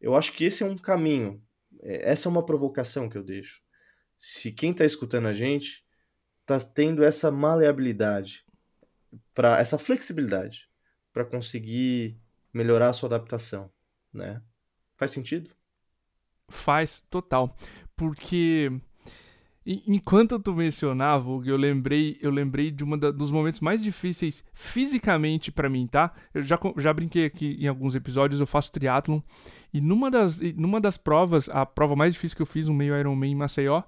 Eu 0.00 0.14
acho 0.14 0.32
que 0.32 0.44
esse 0.44 0.62
é 0.62 0.66
um 0.66 0.76
caminho. 0.76 1.42
É, 1.82 2.10
essa 2.10 2.28
é 2.28 2.30
uma 2.30 2.44
provocação 2.44 3.08
que 3.08 3.16
eu 3.16 3.22
deixo. 3.22 3.60
Se 4.16 4.52
quem 4.52 4.70
está 4.70 4.84
escutando 4.84 5.26
a 5.26 5.32
gente 5.32 5.84
está 6.42 6.60
tendo 6.60 7.02
essa 7.02 7.30
maleabilidade, 7.30 8.44
para 9.32 9.58
essa 9.58 9.78
flexibilidade 9.78 10.68
para 11.12 11.24
conseguir 11.24 12.18
melhorar 12.52 12.90
a 12.90 12.92
sua 12.92 13.08
adaptação, 13.08 13.70
né? 14.12 14.42
Faz 14.96 15.12
sentido? 15.12 15.50
Faz 16.48 17.00
total 17.08 17.56
porque 17.96 18.70
enquanto 19.66 20.38
tu 20.38 20.54
mencionava, 20.54 21.28
eu 21.44 21.56
lembrei, 21.56 22.18
eu 22.20 22.30
lembrei 22.30 22.70
de 22.70 22.84
um 22.84 22.98
dos 22.98 23.30
momentos 23.30 23.60
mais 23.60 23.82
difíceis 23.82 24.44
fisicamente 24.52 25.50
para 25.50 25.70
mim, 25.70 25.86
tá? 25.86 26.12
Eu 26.34 26.42
já, 26.42 26.58
já 26.76 26.92
brinquei 26.92 27.24
aqui 27.24 27.56
em 27.58 27.66
alguns 27.66 27.94
episódios, 27.94 28.40
eu 28.40 28.46
faço 28.46 28.72
triatlon 28.72 29.20
e 29.72 29.80
numa 29.80 30.10
das, 30.10 30.38
numa 30.54 30.80
das 30.80 30.96
provas, 30.96 31.48
a 31.48 31.64
prova 31.64 31.96
mais 31.96 32.14
difícil 32.14 32.36
que 32.36 32.42
eu 32.42 32.46
fiz, 32.46 32.68
um 32.68 32.74
meio 32.74 32.96
Ironman 32.96 33.32
em 33.32 33.34
Maceió, 33.34 33.82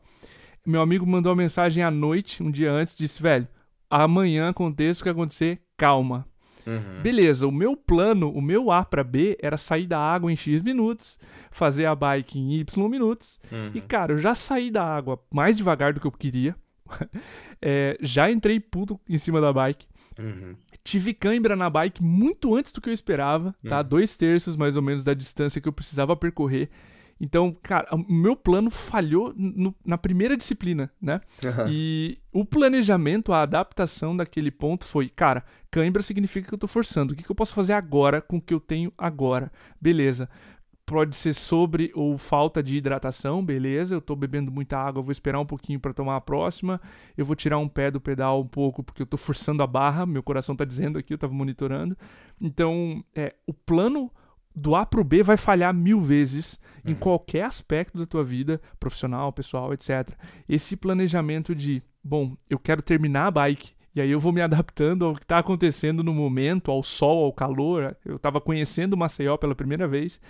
meu 0.66 0.80
amigo 0.80 1.06
mandou 1.06 1.30
uma 1.30 1.42
mensagem 1.42 1.82
à 1.82 1.90
noite, 1.90 2.42
um 2.42 2.50
dia 2.50 2.72
antes, 2.72 2.96
disse, 2.96 3.22
velho, 3.22 3.46
amanhã 3.88 4.48
aconteça 4.48 5.00
o 5.00 5.02
que 5.04 5.10
acontecer, 5.10 5.60
calma. 5.76 6.26
Uhum. 6.66 7.02
Beleza, 7.02 7.46
o 7.46 7.52
meu 7.52 7.76
plano, 7.76 8.30
o 8.30 8.42
meu 8.42 8.70
A 8.70 8.84
para 8.84 9.04
B 9.04 9.38
era 9.40 9.56
sair 9.56 9.86
da 9.86 9.98
água 9.98 10.32
em 10.32 10.36
X 10.36 10.62
minutos, 10.62 11.18
fazer 11.50 11.86
a 11.86 11.94
bike 11.94 12.38
em 12.38 12.54
Y 12.60 12.88
minutos. 12.88 13.38
Uhum. 13.52 13.70
E, 13.74 13.80
cara, 13.80 14.12
eu 14.12 14.18
já 14.18 14.34
saí 14.34 14.70
da 14.70 14.84
água 14.84 15.22
mais 15.30 15.56
devagar 15.56 15.92
do 15.92 16.00
que 16.00 16.06
eu 16.06 16.12
queria. 16.12 16.56
é, 17.62 17.96
já 18.00 18.30
entrei 18.30 18.58
puto 18.58 19.00
em 19.08 19.18
cima 19.18 19.40
da 19.40 19.52
bike. 19.52 19.86
Uhum. 20.18 20.56
Tive 20.82 21.12
cãibra 21.14 21.56
na 21.56 21.68
bike 21.68 22.02
muito 22.02 22.54
antes 22.54 22.72
do 22.72 22.80
que 22.80 22.88
eu 22.88 22.94
esperava, 22.94 23.54
tá? 23.68 23.78
Uhum. 23.78 23.84
Dois 23.84 24.16
terços 24.16 24.56
mais 24.56 24.76
ou 24.76 24.82
menos 24.82 25.04
da 25.04 25.14
distância 25.14 25.60
que 25.60 25.68
eu 25.68 25.72
precisava 25.72 26.16
percorrer. 26.16 26.70
Então, 27.20 27.56
cara, 27.62 27.88
o 27.92 28.12
meu 28.12 28.36
plano 28.36 28.70
falhou 28.70 29.32
no, 29.36 29.74
na 29.84 29.96
primeira 29.96 30.36
disciplina, 30.36 30.90
né? 31.00 31.20
Uhum. 31.42 31.68
E 31.68 32.18
o 32.30 32.44
planejamento, 32.44 33.32
a 33.32 33.42
adaptação 33.42 34.14
daquele 34.14 34.50
ponto 34.50 34.84
foi, 34.84 35.08
cara, 35.08 35.42
cãibra 35.70 36.02
significa 36.02 36.48
que 36.48 36.54
eu 36.54 36.58
tô 36.58 36.66
forçando. 36.66 37.14
O 37.14 37.16
que, 37.16 37.22
que 37.22 37.30
eu 37.30 37.36
posso 37.36 37.54
fazer 37.54 37.72
agora 37.72 38.20
com 38.20 38.36
o 38.36 38.40
que 38.40 38.52
eu 38.52 38.60
tenho 38.60 38.92
agora? 38.98 39.50
Beleza. 39.80 40.28
Pode 40.84 41.16
ser 41.16 41.32
sobre 41.32 41.90
ou 41.96 42.16
falta 42.16 42.62
de 42.62 42.76
hidratação, 42.76 43.44
beleza. 43.44 43.94
Eu 43.94 44.00
tô 44.00 44.14
bebendo 44.14 44.52
muita 44.52 44.78
água, 44.78 45.02
vou 45.02 45.10
esperar 45.10 45.40
um 45.40 45.46
pouquinho 45.46 45.80
para 45.80 45.94
tomar 45.94 46.16
a 46.16 46.20
próxima. 46.20 46.80
Eu 47.16 47.24
vou 47.24 47.34
tirar 47.34 47.58
um 47.58 47.66
pé 47.66 47.90
do 47.90 48.00
pedal 48.00 48.40
um 48.40 48.46
pouco 48.46 48.84
porque 48.84 49.02
eu 49.02 49.06
tô 49.06 49.16
forçando 49.16 49.62
a 49.62 49.66
barra, 49.66 50.06
meu 50.06 50.22
coração 50.22 50.54
tá 50.54 50.64
dizendo 50.64 50.98
aqui, 50.98 51.14
eu 51.14 51.18
tava 51.18 51.32
monitorando. 51.32 51.96
Então, 52.40 53.02
é, 53.14 53.34
o 53.46 53.52
plano 53.52 54.12
do 54.56 54.74
A 54.74 54.86
pro 54.86 55.04
B 55.04 55.22
vai 55.22 55.36
falhar 55.36 55.74
mil 55.74 56.00
vezes 56.00 56.58
uhum. 56.82 56.92
em 56.92 56.94
qualquer 56.94 57.44
aspecto 57.44 57.98
da 57.98 58.06
tua 58.06 58.24
vida, 58.24 58.58
profissional, 58.80 59.30
pessoal, 59.30 59.74
etc. 59.74 60.08
Esse 60.48 60.76
planejamento 60.76 61.54
de, 61.54 61.82
bom, 62.02 62.34
eu 62.48 62.58
quero 62.58 62.80
terminar 62.80 63.26
a 63.26 63.30
bike, 63.30 63.72
e 63.94 64.00
aí 64.00 64.10
eu 64.10 64.18
vou 64.18 64.32
me 64.32 64.40
adaptando 64.40 65.04
ao 65.04 65.14
que 65.14 65.22
está 65.22 65.38
acontecendo 65.38 66.02
no 66.02 66.12
momento, 66.12 66.70
ao 66.70 66.82
sol, 66.82 67.24
ao 67.24 67.32
calor. 67.32 67.96
Eu 68.04 68.16
estava 68.16 68.40
conhecendo 68.40 68.94
o 68.94 68.96
Maceió 68.96 69.36
pela 69.38 69.54
primeira 69.54 69.86
vez. 69.88 70.20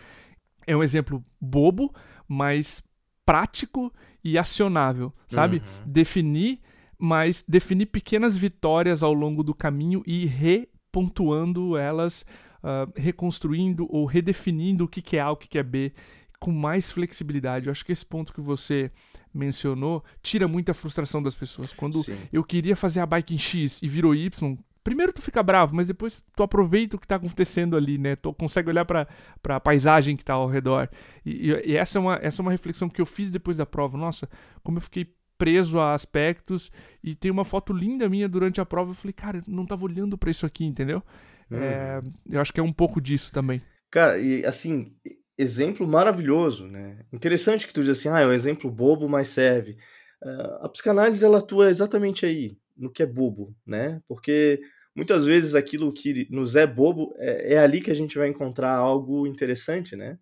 É 0.66 0.76
um 0.76 0.83
exemplo 0.83 1.25
bobo, 1.40 1.92
mas 2.28 2.83
prático 3.25 3.92
e 4.23 4.38
acionável, 4.38 5.12
sabe? 5.26 5.56
Uhum. 5.56 5.92
Definir, 5.92 6.61
mas 6.97 7.45
definir 7.47 7.87
pequenas 7.87 8.37
vitórias 8.37 9.02
ao 9.02 9.12
longo 9.12 9.42
do 9.42 9.52
caminho 9.52 10.00
e 10.06 10.26
repontuando 10.26 11.76
elas 11.76 12.25
uh, 12.66 12.92
reconstruindo 12.96 13.87
ou 13.88 14.04
redefinindo 14.04 14.85
o 14.85 14.88
que, 14.88 15.00
que 15.00 15.16
é 15.16 15.20
A, 15.20 15.30
o 15.30 15.37
que, 15.37 15.49
que 15.49 15.58
é 15.58 15.62
B, 15.62 15.92
com 16.40 16.50
mais 16.50 16.90
flexibilidade. 16.90 17.66
Eu 17.66 17.73
acho 17.73 17.85
que 17.85 17.92
esse 17.92 18.04
ponto 18.04 18.35
que 18.35 18.40
você 18.40 18.90
mencionou 19.32 20.02
tira 20.23 20.49
muita 20.49 20.75
frustração 20.75 21.23
das 21.23 21.35
pessoas. 21.35 21.73
Quando 21.73 22.02
Sim. 22.02 22.18
eu 22.32 22.42
queria 22.42 22.75
fazer 22.75 23.00
a 23.00 23.06
bike 23.06 23.35
em 23.35 23.38
X 23.38 23.82
e 23.82 23.88
virou 23.88 24.14
Y, 24.14 24.58
primeiro 24.82 25.12
tu 25.12 25.23
fica 25.23 25.42
bravo, 25.42 25.75
mas 25.75 25.87
depois 25.87 26.23
tu 26.35 26.42
aproveita 26.42 26.96
o 26.96 26.99
que 26.99 27.04
está 27.04 27.16
acontecendo 27.16 27.76
ali, 27.76 27.99
né? 27.99 28.16
Tu 28.16 28.32
consegue 28.35 28.68
olhar 28.68 28.85
para 28.85 29.06
a 29.49 29.61
paisagem 29.61 30.16
que 30.16 30.23
está 30.23 30.35
ao 30.35 30.49
redor. 30.49 30.88
E, 31.25 31.50
e, 31.50 31.73
e, 31.73 31.76
essa, 31.76 31.99
é 31.99 32.00
uma, 32.00 32.18
essa 32.23 32.40
é 32.40 32.42
uma 32.42 32.50
reflexão 32.50 32.88
que 32.88 33.00
eu 33.00 33.06
fiz 33.06 33.30
depois 33.30 33.56
da 33.56 33.66
prova. 33.66 33.96
Nossa, 33.96 34.28
como 34.62 34.78
eu 34.78 34.82
fiquei 34.82 35.14
preso 35.38 35.78
a 35.78 35.92
aspectos 35.92 36.70
e 37.02 37.14
tem 37.14 37.30
uma 37.30 37.44
foto 37.44 37.73
linda 37.73 38.08
minha 38.08 38.28
durante 38.28 38.61
a 38.61 38.66
prova. 38.66 38.90
Eu 38.90 38.94
falei, 38.94 39.12
cara, 39.12 39.38
eu 39.38 39.44
não 39.46 39.64
estava 39.64 39.85
olhando 39.85 40.16
para 40.16 40.30
isso 40.30 40.46
aqui, 40.46 40.64
entendeu? 40.64 41.02
Uhum. 41.50 41.58
É, 41.58 42.00
eu 42.30 42.40
acho 42.40 42.52
que 42.52 42.60
é 42.60 42.62
um 42.62 42.72
pouco 42.72 43.00
disso 43.00 43.32
também. 43.32 43.62
Cara, 43.90 44.18
e 44.18 44.44
assim, 44.44 44.94
exemplo 45.38 45.86
maravilhoso, 45.86 46.66
né? 46.66 47.04
Interessante 47.12 47.66
que 47.66 47.72
tu 47.72 47.82
diz 47.82 47.90
assim, 47.90 48.08
ah, 48.08 48.20
é 48.20 48.26
um 48.26 48.32
exemplo 48.32 48.70
bobo, 48.70 49.08
mas 49.08 49.28
serve. 49.28 49.76
Uh, 50.22 50.64
a 50.64 50.68
psicanálise, 50.68 51.24
ela 51.24 51.38
atua 51.38 51.70
exatamente 51.70 52.24
aí, 52.24 52.56
no 52.76 52.90
que 52.90 53.02
é 53.02 53.06
bobo, 53.06 53.54
né? 53.66 54.00
Porque 54.08 54.60
muitas 54.94 55.24
vezes 55.24 55.54
aquilo 55.54 55.92
que 55.92 56.26
nos 56.30 56.56
é 56.56 56.66
bobo, 56.66 57.14
é, 57.18 57.54
é 57.54 57.58
ali 57.58 57.80
que 57.80 57.90
a 57.90 57.94
gente 57.94 58.16
vai 58.16 58.28
encontrar 58.28 58.74
algo 58.74 59.26
interessante, 59.26 59.94
né? 59.94 60.18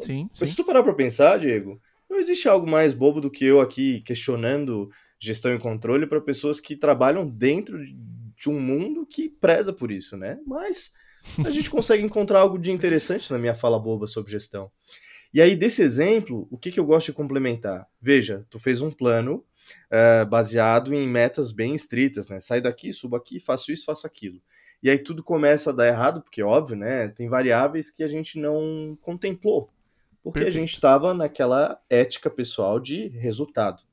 Sim, 0.00 0.28
Mas 0.38 0.48
sim. 0.48 0.54
se 0.54 0.56
tu 0.56 0.64
parar 0.64 0.82
pra 0.82 0.94
pensar, 0.94 1.38
Diego, 1.38 1.80
não 2.10 2.18
existe 2.18 2.48
algo 2.48 2.66
mais 2.66 2.92
bobo 2.92 3.20
do 3.20 3.30
que 3.30 3.44
eu 3.44 3.60
aqui 3.60 4.00
questionando 4.00 4.90
gestão 5.20 5.54
e 5.54 5.58
controle 5.58 6.06
para 6.06 6.20
pessoas 6.20 6.58
que 6.58 6.76
trabalham 6.76 7.26
dentro 7.26 7.78
de 8.42 8.50
um 8.50 8.58
mundo 8.58 9.06
que 9.06 9.28
preza 9.28 9.72
por 9.72 9.92
isso, 9.92 10.16
né? 10.16 10.40
Mas 10.44 10.92
a 11.46 11.50
gente 11.52 11.70
consegue 11.70 12.02
encontrar 12.02 12.40
algo 12.40 12.58
de 12.58 12.72
interessante 12.72 13.30
na 13.30 13.38
minha 13.38 13.54
fala 13.54 13.78
boba 13.78 14.08
sobre 14.08 14.32
gestão. 14.32 14.68
E 15.32 15.40
aí, 15.40 15.54
desse 15.54 15.80
exemplo, 15.80 16.48
o 16.50 16.58
que, 16.58 16.72
que 16.72 16.80
eu 16.80 16.84
gosto 16.84 17.06
de 17.06 17.12
complementar? 17.12 17.86
Veja, 18.00 18.44
tu 18.50 18.58
fez 18.58 18.80
um 18.80 18.90
plano 18.90 19.44
uh, 19.86 20.26
baseado 20.26 20.92
em 20.92 21.08
metas 21.08 21.52
bem 21.52 21.72
estritas, 21.76 22.26
né? 22.26 22.40
Sai 22.40 22.60
daqui, 22.60 22.92
suba 22.92 23.16
aqui, 23.16 23.38
faço 23.38 23.70
isso, 23.70 23.84
faço 23.84 24.08
aquilo. 24.08 24.42
E 24.82 24.90
aí 24.90 24.98
tudo 24.98 25.22
começa 25.22 25.70
a 25.70 25.72
dar 25.72 25.86
errado, 25.86 26.20
porque, 26.20 26.42
óbvio, 26.42 26.76
né? 26.76 27.06
Tem 27.08 27.28
variáveis 27.28 27.92
que 27.92 28.02
a 28.02 28.08
gente 28.08 28.40
não 28.40 28.98
contemplou. 29.00 29.70
Porque 30.20 30.40
Perfeito. 30.40 30.56
a 30.56 30.60
gente 30.60 30.72
estava 30.72 31.14
naquela 31.14 31.80
ética 31.88 32.28
pessoal 32.28 32.80
de 32.80 33.06
resultado. 33.06 33.84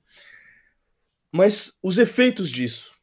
Mas 1.31 1.77
os 1.83 1.99
efeitos 1.99 2.49
disso, 2.49 2.98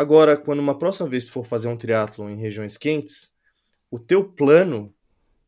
Agora, 0.00 0.34
quando 0.34 0.60
uma 0.60 0.78
próxima 0.78 1.06
vez 1.06 1.28
for 1.28 1.44
fazer 1.44 1.68
um 1.68 1.76
triatlo 1.76 2.30
em 2.30 2.40
regiões 2.40 2.78
quentes, 2.78 3.34
o 3.90 3.98
teu 3.98 4.24
plano 4.24 4.94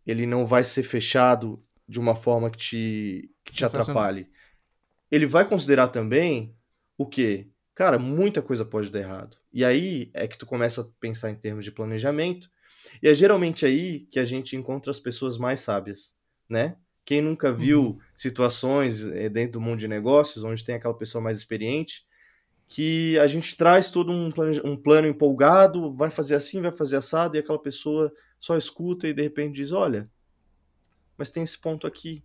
ele 0.07 0.27
não 0.27 0.47
vai 0.47 0.63
ser 0.63 0.83
fechado 0.83 1.65
de 1.89 1.99
uma 1.99 2.15
forma 2.15 2.51
que 2.51 2.59
te, 2.59 3.31
que 3.43 3.55
te 3.55 3.65
atrapalhe. 3.65 4.29
Ele 5.11 5.25
vai 5.25 5.49
considerar 5.49 5.89
também 5.89 6.55
o 6.99 7.07
quê? 7.07 7.49
Cara, 7.75 7.99
muita 7.99 8.43
coisa 8.43 8.63
pode 8.63 8.91
dar 8.91 8.99
errado. 8.99 9.39
E 9.51 9.65
aí 9.65 10.11
é 10.13 10.29
que 10.29 10.37
tu 10.37 10.45
começa 10.45 10.83
a 10.83 10.87
pensar 11.01 11.31
em 11.31 11.35
termos 11.35 11.65
de 11.65 11.73
planejamento. 11.73 12.51
E 13.03 13.09
é 13.09 13.15
geralmente 13.15 13.65
aí 13.65 14.01
que 14.01 14.19
a 14.19 14.25
gente 14.27 14.55
encontra 14.55 14.91
as 14.91 15.01
pessoas 15.01 15.39
mais 15.39 15.61
sábias, 15.61 16.15
né? 16.47 16.77
Quem 17.07 17.23
nunca 17.23 17.51
viu 17.51 17.83
uhum. 17.83 17.99
situações 18.19 19.03
eh, 19.03 19.31
dentro 19.31 19.53
do 19.53 19.63
mundo 19.63 19.79
de 19.79 19.89
negócios 19.89 20.45
onde 20.45 20.63
tem 20.63 20.75
aquela 20.75 20.93
pessoa 20.93 21.25
mais 21.25 21.39
experiente 21.39 22.05
que 22.69 23.19
a 23.19 23.27
gente 23.27 23.57
traz 23.57 23.91
todo 23.91 24.11
um 24.11 24.31
plano, 24.31 24.61
um 24.65 24.77
plano 24.77 25.07
empolgado, 25.07 25.93
vai 25.93 26.11
fazer 26.11 26.35
assim, 26.35 26.61
vai 26.63 26.73
fazer 26.73 26.97
assado, 26.97 27.37
e 27.37 27.41
aquela 27.41 27.59
pessoa 27.59 28.13
só 28.41 28.57
escuta 28.57 29.07
e 29.07 29.15
de 29.15 29.23
repente 29.23 29.57
diz: 29.57 29.73
Olha, 29.73 30.11
mas 31.17 31.31
tem 31.31 31.43
esse 31.43 31.59
ponto 31.59 31.87
aqui. 31.87 32.25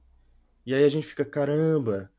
E 0.65 0.73
aí 0.73 0.83
a 0.83 0.89
gente 0.89 1.05
fica: 1.05 1.23
caramba, 1.23 2.11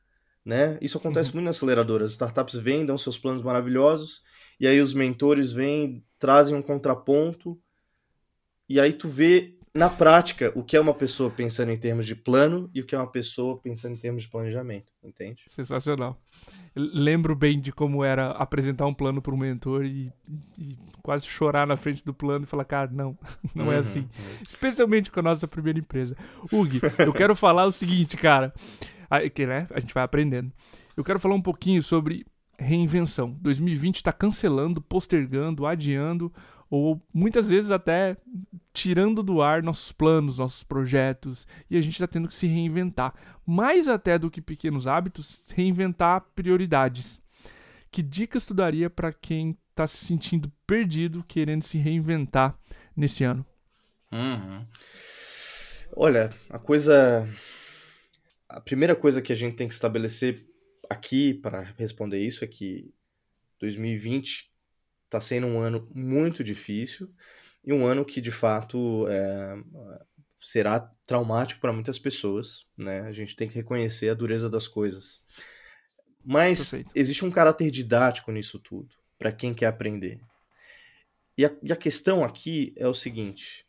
né? 0.44 0.78
Isso 0.80 0.98
acontece 0.98 1.30
uhum. 1.30 1.36
muito 1.36 1.46
nas 1.46 1.56
aceleradoras. 1.56 2.10
As 2.10 2.12
startups 2.12 2.56
vêm, 2.56 2.86
dão 2.86 2.96
seus 2.96 3.18
planos 3.18 3.42
maravilhosos, 3.42 4.24
e 4.60 4.66
aí 4.66 4.80
os 4.80 4.94
mentores 4.94 5.52
vêm, 5.52 6.04
trazem 6.18 6.54
um 6.54 6.62
contraponto, 6.62 7.60
e 8.68 8.78
aí 8.80 8.92
tu 8.92 9.08
vê 9.08 9.57
na 9.78 9.88
prática, 9.88 10.52
o 10.56 10.62
que 10.64 10.76
é 10.76 10.80
uma 10.80 10.92
pessoa 10.92 11.30
pensando 11.30 11.70
em 11.70 11.76
termos 11.76 12.04
de 12.04 12.16
plano 12.16 12.68
e 12.74 12.80
o 12.80 12.84
que 12.84 12.96
é 12.96 12.98
uma 12.98 13.06
pessoa 13.06 13.56
pensando 13.56 13.92
em 13.94 13.96
termos 13.96 14.24
de 14.24 14.28
planejamento, 14.28 14.92
entende? 15.02 15.44
Sensacional. 15.46 16.20
Eu 16.74 16.82
lembro 16.92 17.36
bem 17.36 17.60
de 17.60 17.70
como 17.70 18.02
era 18.02 18.32
apresentar 18.32 18.86
um 18.86 18.92
plano 18.92 19.22
para 19.22 19.32
um 19.32 19.36
mentor 19.36 19.84
e, 19.84 20.12
e, 20.58 20.76
quase 21.00 21.26
chorar 21.26 21.64
na 21.64 21.76
frente 21.76 22.04
do 22.04 22.12
plano 22.12 22.44
e 22.44 22.48
falar, 22.48 22.64
cara, 22.64 22.90
não, 22.92 23.16
não 23.54 23.66
é 23.66 23.68
uhum, 23.68 23.74
é 23.74 23.78
assim. 23.78 24.00
Uhum. 24.00 24.42
Especialmente 24.48 25.12
com 25.12 25.20
a 25.20 25.22
nossa 25.22 25.46
primeira 25.46 25.78
empresa. 25.78 26.16
Ug, 26.52 26.80
eu 26.98 27.12
quero 27.12 27.36
falar 27.36 27.64
o 27.64 27.70
seguinte, 27.70 28.16
cara, 28.16 28.52
que 29.32 29.46
né, 29.46 29.68
a 29.70 29.78
gente 29.78 29.94
vai 29.94 30.02
aprendendo. 30.02 30.52
Eu 30.96 31.04
quero 31.04 31.20
falar 31.20 31.36
um 31.36 31.42
pouquinho 31.42 31.84
sobre 31.84 32.26
reinvenção. 32.58 33.30
2020 33.40 33.96
está 33.96 34.12
cancelando, 34.12 34.82
postergando, 34.82 35.64
adiando 35.64 36.32
ou 36.70 37.02
muitas 37.12 37.48
vezes 37.48 37.70
até 37.70 38.16
tirando 38.72 39.22
do 39.22 39.40
ar 39.40 39.62
nossos 39.62 39.90
planos, 39.90 40.38
nossos 40.38 40.62
projetos, 40.62 41.46
e 41.70 41.76
a 41.76 41.80
gente 41.80 41.94
está 41.94 42.06
tendo 42.06 42.28
que 42.28 42.34
se 42.34 42.46
reinventar. 42.46 43.14
Mais 43.46 43.88
até 43.88 44.18
do 44.18 44.30
que 44.30 44.40
pequenos 44.40 44.86
hábitos, 44.86 45.46
reinventar 45.54 46.26
prioridades. 46.34 47.20
Que 47.90 48.02
dicas 48.02 48.44
tu 48.44 48.52
daria 48.52 48.90
para 48.90 49.12
quem 49.12 49.56
está 49.70 49.86
se 49.86 50.04
sentindo 50.04 50.52
perdido, 50.66 51.24
querendo 51.26 51.62
se 51.62 51.78
reinventar 51.78 52.58
nesse 52.94 53.24
ano? 53.24 53.44
Uhum. 54.12 54.66
Olha, 55.96 56.30
a 56.50 56.58
coisa. 56.58 57.28
A 58.48 58.60
primeira 58.60 58.94
coisa 58.94 59.22
que 59.22 59.32
a 59.32 59.36
gente 59.36 59.56
tem 59.56 59.68
que 59.68 59.74
estabelecer 59.74 60.46
aqui 60.88 61.34
para 61.34 61.60
responder 61.76 62.18
isso 62.18 62.44
é 62.44 62.46
que 62.46 62.92
2020 63.60 64.50
está 65.08 65.20
sendo 65.20 65.46
um 65.46 65.58
ano 65.58 65.84
muito 65.94 66.44
difícil 66.44 67.10
e 67.64 67.72
um 67.72 67.86
ano 67.86 68.04
que 68.04 68.20
de 68.20 68.30
fato 68.30 69.06
é, 69.08 69.56
será 70.40 70.80
traumático 71.06 71.60
para 71.60 71.72
muitas 71.72 71.98
pessoas, 71.98 72.66
né? 72.76 73.00
A 73.00 73.12
gente 73.12 73.34
tem 73.34 73.48
que 73.48 73.54
reconhecer 73.54 74.10
a 74.10 74.14
dureza 74.14 74.48
das 74.48 74.68
coisas. 74.68 75.22
Mas 76.24 76.70
Perfeito. 76.70 76.90
existe 76.94 77.24
um 77.24 77.30
caráter 77.30 77.70
didático 77.70 78.30
nisso 78.30 78.58
tudo, 78.58 78.94
para 79.18 79.32
quem 79.32 79.54
quer 79.54 79.66
aprender. 79.66 80.20
E 81.36 81.44
a, 81.44 81.50
e 81.62 81.72
a, 81.72 81.76
questão 81.76 82.22
aqui 82.22 82.74
é 82.76 82.86
o 82.86 82.94
seguinte: 82.94 83.66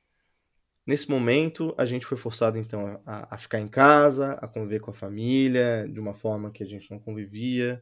nesse 0.86 1.10
momento, 1.10 1.74
a 1.78 1.86
gente 1.86 2.06
foi 2.06 2.18
forçado 2.18 2.58
então 2.58 3.02
a, 3.06 3.36
a 3.36 3.38
ficar 3.38 3.60
em 3.60 3.68
casa, 3.68 4.34
a 4.34 4.48
conviver 4.48 4.80
com 4.80 4.92
a 4.92 4.94
família 4.94 5.88
de 5.90 6.00
uma 6.00 6.14
forma 6.14 6.52
que 6.52 6.64
a 6.64 6.68
gente 6.68 6.92
não 6.92 7.00
convivia. 7.00 7.82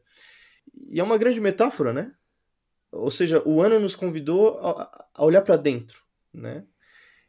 E 0.90 1.00
é 1.00 1.02
uma 1.02 1.18
grande 1.18 1.40
metáfora, 1.40 1.92
né? 1.92 2.12
Ou 2.90 3.10
seja, 3.10 3.42
o 3.46 3.60
ano 3.60 3.78
nos 3.78 3.94
convidou 3.94 4.58
a, 4.60 5.08
olhar 5.18 5.42
para 5.42 5.56
dentro, 5.56 6.02
né? 6.32 6.64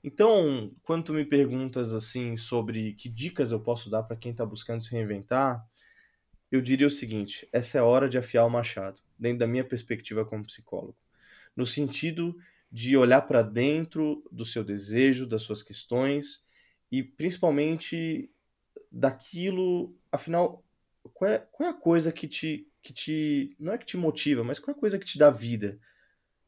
Então, 0.03 0.73
quando 0.83 1.05
tu 1.05 1.13
me 1.13 1.25
perguntas 1.25 1.93
assim 1.93 2.37
sobre 2.37 2.93
que 2.93 3.09
dicas 3.09 3.51
eu 3.51 3.59
posso 3.59 3.89
dar 3.89 4.03
para 4.03 4.15
quem 4.15 4.31
está 4.31 4.45
buscando 4.45 4.81
se 4.81 4.91
reinventar, 4.91 5.65
eu 6.51 6.61
diria 6.61 6.87
o 6.87 6.91
seguinte: 6.91 7.47
essa 7.51 7.77
é 7.77 7.81
a 7.81 7.85
hora 7.85 8.07
de 8.07 8.17
afiar 8.17 8.45
o 8.45 8.49
machado, 8.49 9.01
dentro 9.17 9.39
da 9.39 9.47
minha 9.47 9.63
perspectiva 9.63 10.25
como 10.25 10.45
psicólogo, 10.45 10.97
no 11.55 11.65
sentido 11.65 12.35
de 12.71 12.95
olhar 12.95 13.21
para 13.21 13.41
dentro 13.41 14.23
do 14.31 14.45
seu 14.45 14.63
desejo, 14.63 15.27
das 15.27 15.41
suas 15.41 15.61
questões 15.61 16.43
e 16.91 17.03
principalmente 17.03 18.31
daquilo, 18.91 19.95
afinal, 20.11 20.63
qual 21.13 21.31
é, 21.31 21.39
qual 21.51 21.67
é 21.67 21.71
a 21.71 21.75
coisa 21.75 22.11
que 22.11 22.27
te, 22.27 22.67
que 22.81 22.93
te. 22.93 23.55
Não 23.59 23.73
é 23.73 23.77
que 23.77 23.85
te 23.85 23.97
motiva, 23.97 24.43
mas 24.43 24.59
qual 24.59 24.73
é 24.73 24.77
a 24.77 24.79
coisa 24.79 24.99
que 24.99 25.05
te 25.05 25.17
dá 25.17 25.29
vida? 25.29 25.79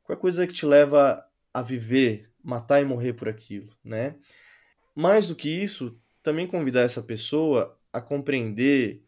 Qual 0.03 0.15
é 0.15 0.17
a 0.17 0.21
coisa 0.21 0.47
que 0.47 0.53
te 0.53 0.65
leva 0.65 1.23
a 1.53 1.61
viver, 1.61 2.31
matar 2.43 2.81
e 2.81 2.85
morrer 2.85 3.13
por 3.13 3.27
aquilo, 3.27 3.75
né? 3.83 4.15
Mais 4.95 5.27
do 5.27 5.35
que 5.35 5.50
isso, 5.50 6.00
também 6.23 6.47
convidar 6.47 6.81
essa 6.81 7.01
pessoa 7.01 7.77
a 7.91 8.01
compreender 8.01 9.03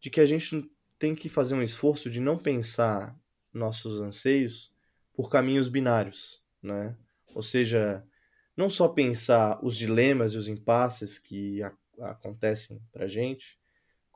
de 0.00 0.10
que 0.10 0.20
a 0.20 0.26
gente 0.26 0.70
tem 0.98 1.14
que 1.14 1.28
fazer 1.28 1.54
um 1.54 1.62
esforço 1.62 2.10
de 2.10 2.20
não 2.20 2.38
pensar 2.38 3.18
nossos 3.52 4.00
anseios 4.00 4.72
por 5.14 5.30
caminhos 5.30 5.68
binários, 5.68 6.42
né? 6.62 6.96
Ou 7.34 7.42
seja, 7.42 8.06
não 8.56 8.70
só 8.70 8.88
pensar 8.88 9.58
os 9.62 9.76
dilemas 9.76 10.32
e 10.32 10.36
os 10.36 10.48
impasses 10.48 11.18
que 11.18 11.62
a, 11.62 11.72
acontecem 12.00 12.80
pra 12.92 13.06
gente, 13.08 13.58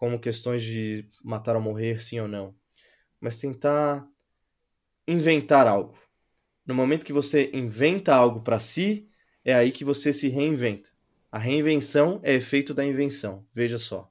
como 0.00 0.18
questões 0.18 0.62
de 0.62 1.04
matar 1.22 1.54
ou 1.56 1.62
morrer, 1.62 2.00
sim 2.00 2.18
ou 2.18 2.26
não, 2.26 2.54
mas 3.20 3.36
tentar 3.36 4.08
inventar 5.06 5.66
algo. 5.66 5.94
No 6.66 6.74
momento 6.74 7.04
que 7.04 7.12
você 7.12 7.50
inventa 7.52 8.14
algo 8.14 8.40
para 8.40 8.58
si, 8.58 9.06
é 9.44 9.52
aí 9.52 9.70
que 9.70 9.84
você 9.84 10.10
se 10.10 10.28
reinventa. 10.28 10.88
A 11.30 11.38
reinvenção 11.38 12.18
é 12.22 12.32
efeito 12.32 12.72
da 12.72 12.82
invenção, 12.82 13.44
veja 13.54 13.78
só. 13.78 14.10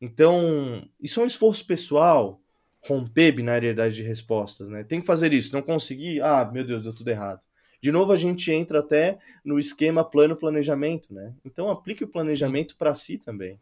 Então, 0.00 0.88
isso 0.98 1.20
é 1.20 1.24
um 1.24 1.26
esforço 1.26 1.66
pessoal, 1.66 2.40
romper 2.80 3.32
binariedade 3.32 3.96
de 3.96 4.02
respostas, 4.02 4.66
né? 4.68 4.82
Tem 4.82 4.98
que 4.98 5.06
fazer 5.06 5.34
isso, 5.34 5.52
não 5.52 5.60
conseguir, 5.60 6.22
ah, 6.22 6.50
meu 6.50 6.64
Deus, 6.64 6.82
deu 6.82 6.94
tudo 6.94 7.08
errado. 7.08 7.42
De 7.82 7.92
novo, 7.92 8.12
a 8.12 8.16
gente 8.16 8.50
entra 8.50 8.78
até 8.78 9.18
no 9.44 9.58
esquema 9.58 10.02
plano-planejamento, 10.02 11.12
né? 11.12 11.34
Então, 11.44 11.68
aplique 11.68 12.02
o 12.02 12.08
planejamento 12.08 12.76
para 12.78 12.94
si 12.94 13.18
também. 13.18 13.60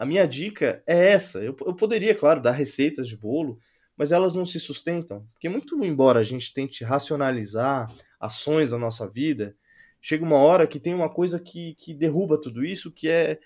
A 0.00 0.06
minha 0.06 0.26
dica 0.26 0.82
é 0.86 1.10
essa. 1.10 1.40
Eu, 1.40 1.54
eu 1.66 1.74
poderia, 1.74 2.14
claro, 2.14 2.40
dar 2.40 2.52
receitas 2.52 3.06
de 3.06 3.18
bolo, 3.18 3.58
mas 3.94 4.12
elas 4.12 4.34
não 4.34 4.46
se 4.46 4.58
sustentam. 4.58 5.28
Porque, 5.34 5.46
muito 5.46 5.84
embora 5.84 6.20
a 6.20 6.24
gente 6.24 6.54
tente 6.54 6.82
racionalizar 6.82 7.94
ações 8.18 8.70
da 8.70 8.78
nossa 8.78 9.06
vida, 9.06 9.54
chega 10.00 10.24
uma 10.24 10.38
hora 10.38 10.66
que 10.66 10.80
tem 10.80 10.94
uma 10.94 11.10
coisa 11.10 11.38
que, 11.38 11.74
que 11.74 11.92
derruba 11.92 12.40
tudo 12.40 12.64
isso, 12.64 12.90
que 12.90 13.10
é, 13.10 13.38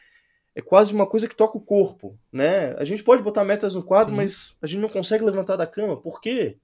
é 0.54 0.62
quase 0.62 0.94
uma 0.94 1.08
coisa 1.08 1.26
que 1.26 1.34
toca 1.34 1.58
o 1.58 1.60
corpo. 1.60 2.16
Né? 2.30 2.72
A 2.78 2.84
gente 2.84 3.02
pode 3.02 3.20
botar 3.20 3.42
metas 3.42 3.74
no 3.74 3.82
quadro, 3.82 4.10
Sim. 4.10 4.16
mas 4.16 4.56
a 4.62 4.68
gente 4.68 4.80
não 4.80 4.88
consegue 4.88 5.24
levantar 5.24 5.56
da 5.56 5.66
cama. 5.66 6.00
Por 6.00 6.20
quê? 6.20 6.56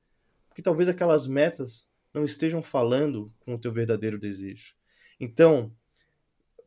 Porque 0.49 0.63
talvez 0.63 0.89
aquelas 0.89 1.27
metas 1.27 1.89
não 2.15 2.23
estejam 2.23 2.63
falando 2.63 3.33
com 3.41 3.57
o 3.57 3.59
teu 3.59 3.73
verdadeiro 3.73 4.21
desejo. 4.21 4.77
Então, 5.19 5.75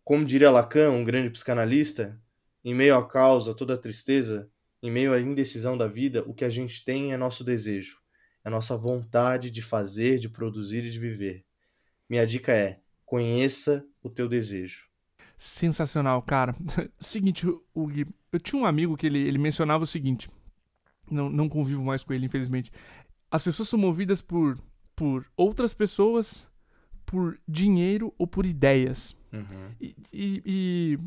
como 0.04 0.26
diria 0.26 0.52
Lacan, 0.52 0.90
um 0.90 1.06
grande 1.06 1.30
psicanalista, 1.30 2.22
em 2.64 2.74
meio 2.74 2.96
à 2.96 3.08
causa, 3.08 3.54
toda 3.54 3.74
a 3.74 3.78
tristeza, 3.78 4.50
em 4.82 4.92
meio 4.92 5.14
à 5.14 5.20
indecisão 5.20 5.78
da 5.78 5.88
vida, 5.88 6.24
o 6.28 6.34
que 6.34 6.46
a 6.46 6.50
gente 6.50 6.84
tem 6.84 7.14
é 7.14 7.18
nosso 7.18 7.44
desejo, 7.44 8.00
é 8.44 8.50
nossa 8.50 8.78
vontade 8.78 9.50
de 9.50 9.62
fazer, 9.62 10.20
de 10.20 10.30
produzir 10.30 10.84
e 10.84 10.92
de 10.92 11.00
viver. 11.00 11.46
Minha 12.10 12.26
dica 12.26 12.52
é: 12.52 12.80
conheça 13.06 13.86
o 14.02 14.10
teu 14.10 14.28
desejo. 14.28 14.88
Sensacional, 15.38 16.22
cara. 16.22 16.56
seguinte, 17.00 17.46
Gui, 17.76 18.08
eu 18.32 18.40
tinha 18.40 18.62
um 18.62 18.66
amigo 18.66 18.96
que 18.96 19.08
ele, 19.08 19.20
ele 19.20 19.38
mencionava 19.38 19.84
o 19.84 19.88
seguinte: 19.88 20.30
não, 21.10 21.30
não 21.30 21.50
convivo 21.50 21.84
mais 21.84 22.04
com 22.04 22.14
ele, 22.14 22.26
infelizmente. 22.26 22.72
As 23.30 23.44
pessoas 23.44 23.70
são 23.70 23.80
movidas 23.80 24.22
por, 24.22 24.60
por 24.96 25.26
outras 25.36 25.74
pessoas, 25.74 26.48
por 27.06 27.40
dinheiro 27.48 28.14
ou 28.18 28.28
por 28.28 28.46
ideias. 28.46 29.16
Uhum. 29.32 29.72
E, 29.82 29.96
e, 30.14 30.44
e, 30.46 31.00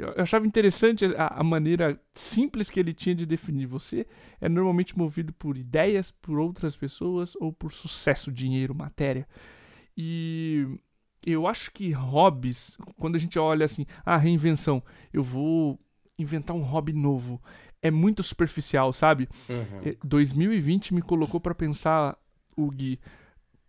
eu 0.00 0.22
achava 0.22 0.46
interessante 0.46 1.04
a, 1.16 1.28
a, 1.28 1.44
maneira 1.44 2.00
simples 2.14 2.70
que 2.70 2.80
ele 2.80 2.92
tinha 2.92 3.14
de 3.14 3.26
definir. 3.26 3.66
Você 3.66 4.06
é 4.40 4.48
normalmente 4.48 4.96
movido 4.96 5.32
por 5.32 5.56
ideias, 5.56 6.10
por 6.10 6.38
outras 6.38 6.76
pessoas 6.76 7.34
ou 7.36 7.52
por 7.52 7.72
sucesso, 7.72 8.32
dinheiro, 8.32 8.74
matéria. 8.74 9.26
E 9.96 10.66
eu 11.24 11.46
acho 11.46 11.70
que 11.72 11.92
hobbies, 11.92 12.76
quando 12.96 13.16
a 13.16 13.18
gente 13.18 13.38
olha 13.38 13.64
assim, 13.64 13.86
a 14.04 14.14
ah, 14.14 14.16
reinvenção, 14.16 14.82
eu 15.12 15.22
vou 15.22 15.78
inventar 16.18 16.54
um 16.54 16.62
hobby 16.62 16.92
novo, 16.92 17.42
é 17.82 17.90
muito 17.90 18.22
superficial, 18.22 18.92
sabe? 18.92 19.28
Uhum. 19.48 19.96
2020 20.04 20.94
me 20.94 21.02
colocou 21.02 21.40
para 21.40 21.54
pensar, 21.54 22.16
o 22.56 22.70
Gui, 22.70 23.00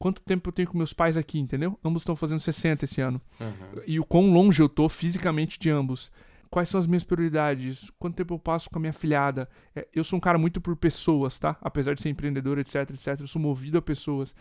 quanto 0.01 0.19
tempo 0.23 0.49
eu 0.49 0.51
tenho 0.51 0.67
com 0.67 0.75
meus 0.75 0.93
pais 0.93 1.15
aqui, 1.15 1.37
entendeu? 1.37 1.79
Ambos 1.85 2.01
estão 2.01 2.15
fazendo 2.15 2.39
60 2.39 2.85
esse 2.85 2.99
ano. 3.01 3.21
Uhum. 3.39 3.81
E 3.85 3.99
o 3.99 4.03
quão 4.03 4.33
longe 4.33 4.59
eu 4.59 4.67
tô 4.67 4.89
fisicamente 4.89 5.59
de 5.59 5.69
ambos. 5.69 6.11
Quais 6.49 6.67
são 6.69 6.79
as 6.79 6.87
minhas 6.87 7.03
prioridades? 7.03 7.91
Quanto 7.99 8.15
tempo 8.15 8.33
eu 8.33 8.39
passo 8.39 8.67
com 8.67 8.79
a 8.79 8.81
minha 8.81 8.93
filhada? 8.93 9.47
É, 9.75 9.87
eu 9.93 10.03
sou 10.03 10.17
um 10.17 10.19
cara 10.19 10.39
muito 10.39 10.59
por 10.59 10.75
pessoas, 10.75 11.37
tá? 11.37 11.55
Apesar 11.61 11.93
de 11.93 12.01
ser 12.01 12.09
empreendedor, 12.09 12.57
etc, 12.57 12.77
etc. 12.89 13.19
Eu 13.19 13.27
sou 13.27 13.39
movido 13.39 13.77
a 13.77 13.81
pessoas. 13.81 14.33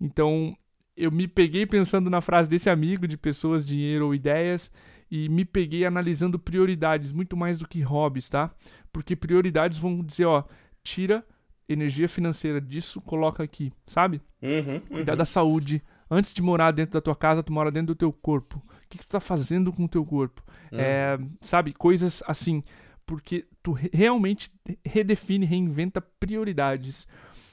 Então, 0.00 0.52
eu 0.96 1.12
me 1.12 1.28
peguei 1.28 1.64
pensando 1.64 2.10
na 2.10 2.20
frase 2.20 2.50
desse 2.50 2.68
amigo 2.68 3.06
de 3.06 3.16
pessoas, 3.16 3.64
dinheiro 3.64 4.06
ou 4.06 4.14
ideias 4.16 4.68
e 5.08 5.28
me 5.28 5.44
peguei 5.44 5.84
analisando 5.84 6.40
prioridades 6.40 7.12
muito 7.12 7.36
mais 7.36 7.56
do 7.56 7.68
que 7.68 7.80
hobbies, 7.82 8.28
tá? 8.28 8.50
Porque 8.92 9.14
prioridades 9.14 9.78
vão 9.78 10.02
dizer, 10.02 10.24
ó, 10.24 10.42
tira 10.82 11.24
energia 11.68 12.08
financeira 12.08 12.60
disso, 12.60 13.00
coloca 13.00 13.42
aqui, 13.42 13.72
sabe? 13.86 14.20
Uhum, 14.42 14.74
uhum. 14.74 14.80
Cuidar 14.80 15.14
da 15.14 15.24
saúde. 15.24 15.82
Antes 16.10 16.34
de 16.34 16.42
morar 16.42 16.70
dentro 16.70 16.94
da 16.94 17.00
tua 17.00 17.16
casa, 17.16 17.42
tu 17.42 17.52
mora 17.52 17.70
dentro 17.70 17.88
do 17.88 17.98
teu 17.98 18.12
corpo. 18.12 18.58
O 18.58 18.88
que, 18.88 18.98
que 18.98 19.06
tu 19.06 19.10
tá 19.10 19.20
fazendo 19.20 19.72
com 19.72 19.84
o 19.84 19.88
teu 19.88 20.04
corpo? 20.04 20.42
Uhum. 20.70 20.78
É, 20.78 21.18
sabe? 21.40 21.72
Coisas 21.72 22.22
assim. 22.26 22.62
Porque 23.06 23.46
tu 23.62 23.72
realmente 23.92 24.50
redefine, 24.84 25.46
reinventa 25.46 26.00
prioridades. 26.00 27.06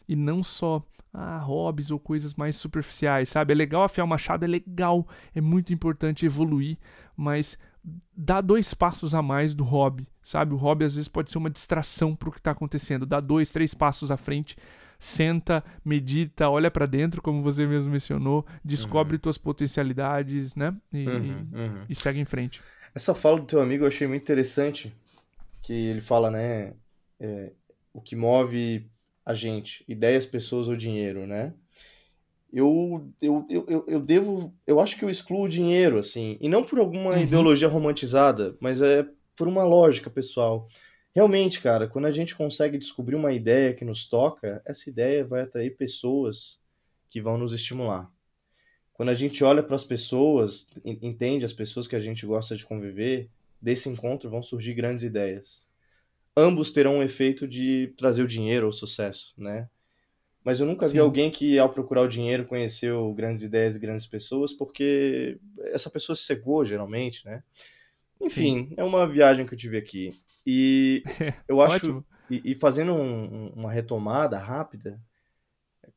E 0.08 0.15
não 0.15 0.43
só 0.43 0.86
ah, 1.13 1.39
hobbies 1.39 1.91
ou 1.91 2.00
coisas 2.00 2.34
mais 2.36 2.56
superficiais, 2.56 3.30
sabe? 3.30 3.54
É 3.54 3.56
legal 3.56 3.84
afiar 3.84 4.06
o 4.06 4.08
machado, 4.08 4.45
é 4.45 4.47
legal, 4.47 5.08
é 5.36 5.41
muito 5.41 5.74
importante 5.74 6.26
evoluir, 6.26 6.78
mas 7.15 7.58
dá 8.15 8.41
dois 8.41 8.73
passos 8.73 9.15
a 9.15 9.21
mais 9.21 9.53
do 9.53 9.63
hobby, 9.63 10.07
sabe? 10.23 10.53
O 10.53 10.57
hobby 10.57 10.85
às 10.85 10.93
vezes 10.93 11.07
pode 11.07 11.31
ser 11.31 11.37
uma 11.37 11.49
distração 11.49 12.15
para 12.15 12.29
o 12.29 12.31
que 12.31 12.37
está 12.37 12.51
acontecendo. 12.51 13.05
Dá 13.05 13.19
dois, 13.19 13.51
três 13.51 13.73
passos 13.73 14.11
à 14.11 14.17
frente, 14.17 14.55
senta, 14.99 15.63
medita, 15.83 16.49
olha 16.49 16.69
para 16.69 16.85
dentro, 16.85 17.21
como 17.21 17.41
você 17.41 17.65
mesmo 17.65 17.91
mencionou, 17.91 18.45
descobre 18.63 19.15
uhum. 19.15 19.21
tuas 19.21 19.37
potencialidades, 19.37 20.55
né? 20.55 20.75
E, 20.93 21.07
uhum, 21.07 21.47
uhum. 21.51 21.85
e, 21.89 21.95
segue 21.95 22.19
em 22.19 22.25
frente. 22.25 22.61
Essa 22.93 23.15
fala 23.15 23.39
do 23.39 23.47
teu 23.47 23.59
amigo 23.59 23.83
eu 23.83 23.87
achei 23.87 24.07
muito 24.07 24.21
interessante, 24.21 24.93
que 25.63 25.73
ele 25.73 26.01
fala, 26.01 26.29
né? 26.29 26.73
É, 27.19 27.51
o 27.93 28.01
que 28.01 28.15
move 28.15 28.89
a 29.25 29.33
gente, 29.33 29.83
ideias, 29.87 30.25
pessoas 30.25 30.67
ou 30.67 30.75
dinheiro, 30.75 31.25
né? 31.25 31.53
Eu, 32.53 33.09
eu, 33.21 33.45
eu, 33.49 33.85
eu 33.87 33.99
devo. 33.99 34.53
Eu 34.67 34.79
acho 34.79 34.97
que 34.97 35.05
eu 35.05 35.09
excluo 35.09 35.45
o 35.45 35.49
dinheiro, 35.49 35.97
assim. 35.97 36.37
E 36.41 36.49
não 36.49 36.63
por 36.63 36.79
alguma 36.79 37.11
uhum. 37.11 37.21
ideologia 37.21 37.67
romantizada, 37.67 38.57
mas 38.59 38.81
é 38.81 39.07
por 39.35 39.47
uma 39.47 39.63
lógica 39.63 40.09
pessoal. 40.09 40.67
Realmente, 41.13 41.61
cara, 41.61 41.87
quando 41.87 42.05
a 42.05 42.11
gente 42.11 42.35
consegue 42.35 42.77
descobrir 42.77 43.15
uma 43.15 43.33
ideia 43.33 43.73
que 43.73 43.85
nos 43.85 44.07
toca, 44.07 44.61
essa 44.65 44.89
ideia 44.89 45.25
vai 45.25 45.41
atrair 45.41 45.75
pessoas 45.75 46.59
que 47.09 47.21
vão 47.21 47.37
nos 47.37 47.53
estimular. 47.53 48.09
Quando 48.93 49.09
a 49.09 49.15
gente 49.15 49.43
olha 49.43 49.63
para 49.63 49.75
as 49.75 49.83
pessoas, 49.83 50.69
entende 50.85 51.43
as 51.43 51.51
pessoas 51.51 51.87
que 51.87 51.95
a 51.95 51.99
gente 51.99 52.25
gosta 52.25 52.55
de 52.55 52.65
conviver, 52.65 53.29
desse 53.61 53.89
encontro 53.89 54.29
vão 54.29 54.41
surgir 54.41 54.73
grandes 54.73 55.03
ideias. 55.03 55.67
Ambos 56.35 56.71
terão 56.71 56.97
um 56.97 57.03
efeito 57.03 57.47
de 57.47 57.93
trazer 57.97 58.23
o 58.23 58.27
dinheiro 58.27 58.65
ou 58.65 58.71
sucesso, 58.71 59.33
né? 59.37 59.69
Mas 60.43 60.60
eu 60.60 60.65
nunca 60.65 60.88
Sim. 60.88 60.93
vi 60.93 60.99
alguém 60.99 61.30
que, 61.30 61.60
ao 61.60 61.69
procurar 61.69 62.01
o 62.01 62.08
dinheiro, 62.08 62.45
conheceu 62.45 63.13
grandes 63.13 63.43
ideias 63.43 63.75
e 63.75 63.80
grandes 63.80 64.08
pessoas, 64.08 64.51
porque 64.51 65.39
essa 65.65 65.89
pessoa 65.89 66.15
se 66.15 66.23
cegou, 66.23 66.65
geralmente, 66.65 67.23
né? 67.25 67.43
Enfim, 68.19 68.69
Sim. 68.69 68.73
é 68.77 68.84
uma 68.84 69.08
viagem 69.08 69.45
que 69.45 69.54
eu 69.54 69.58
tive 69.58 69.77
aqui. 69.77 70.10
E 70.45 71.04
eu 71.47 71.62
acho. 71.62 72.04
e, 72.30 72.51
e, 72.51 72.56
fazendo 72.56 72.93
um, 72.93 73.49
uma 73.49 73.71
retomada 73.71 74.38
rápida, 74.38 74.99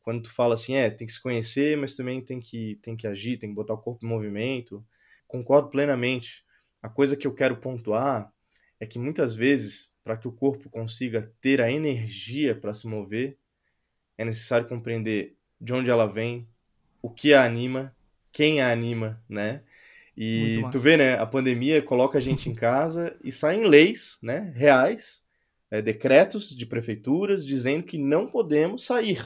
quando 0.03 0.23
tu 0.23 0.31
fala 0.31 0.55
assim, 0.55 0.75
é, 0.75 0.91
tem 0.91 1.07
que 1.07 1.13
se 1.13 1.23
conhecer, 1.23 1.77
mas 1.77 1.95
também 1.95 2.21
tem 2.21 2.39
que, 2.39 2.79
tem 2.83 2.97
que 2.97 3.07
agir, 3.07 3.39
tem 3.39 3.49
que 3.49 3.55
botar 3.55 3.75
o 3.75 3.79
corpo 3.79 4.05
em 4.05 4.09
movimento, 4.09 4.85
concordo 5.27 5.71
plenamente. 5.71 6.45
A 6.83 6.89
coisa 6.89 7.17
que 7.17 7.27
eu 7.27 7.35
quero 7.35 7.57
pontuar 7.57 8.31
é 8.79 8.87
que 8.87 8.99
muitas 8.99 9.35
vezes, 9.35 9.91
para 10.03 10.17
que 10.17 10.29
o 10.29 10.33
corpo 10.33 10.69
consiga 10.69 11.33
ter 11.41 11.61
a 11.63 11.71
energia 11.71 12.55
para 12.55 12.75
se 12.75 12.87
mover, 12.87 13.39
é 14.17 14.25
necessário 14.25 14.69
compreender 14.69 15.37
de 15.61 15.73
onde 15.73 15.91
ela 15.91 16.07
vem, 16.07 16.49
o 17.01 17.11
que 17.11 17.35
a 17.35 17.45
anima 17.45 17.95
quem 18.35 18.61
a 18.61 18.71
anima, 18.71 19.23
né? 19.29 19.63
E 20.17 20.63
tu 20.73 20.79
vê, 20.79 20.97
né? 20.97 21.15
A 21.15 21.25
pandemia 21.25 21.81
coloca 21.81 22.19
a 22.19 22.21
gente 22.21 22.51
em 22.51 22.55
casa 22.55 23.17
e 23.23 23.31
saem 23.31 23.65
leis, 23.65 24.19
né? 24.21 24.53
Reais, 24.57 25.25
é, 25.71 25.81
decretos 25.81 26.51
de 26.51 26.67
prefeituras 26.67 27.47
dizendo 27.47 27.85
que 27.85 27.97
não 27.97 28.27
podemos 28.27 28.85
sair, 28.85 29.25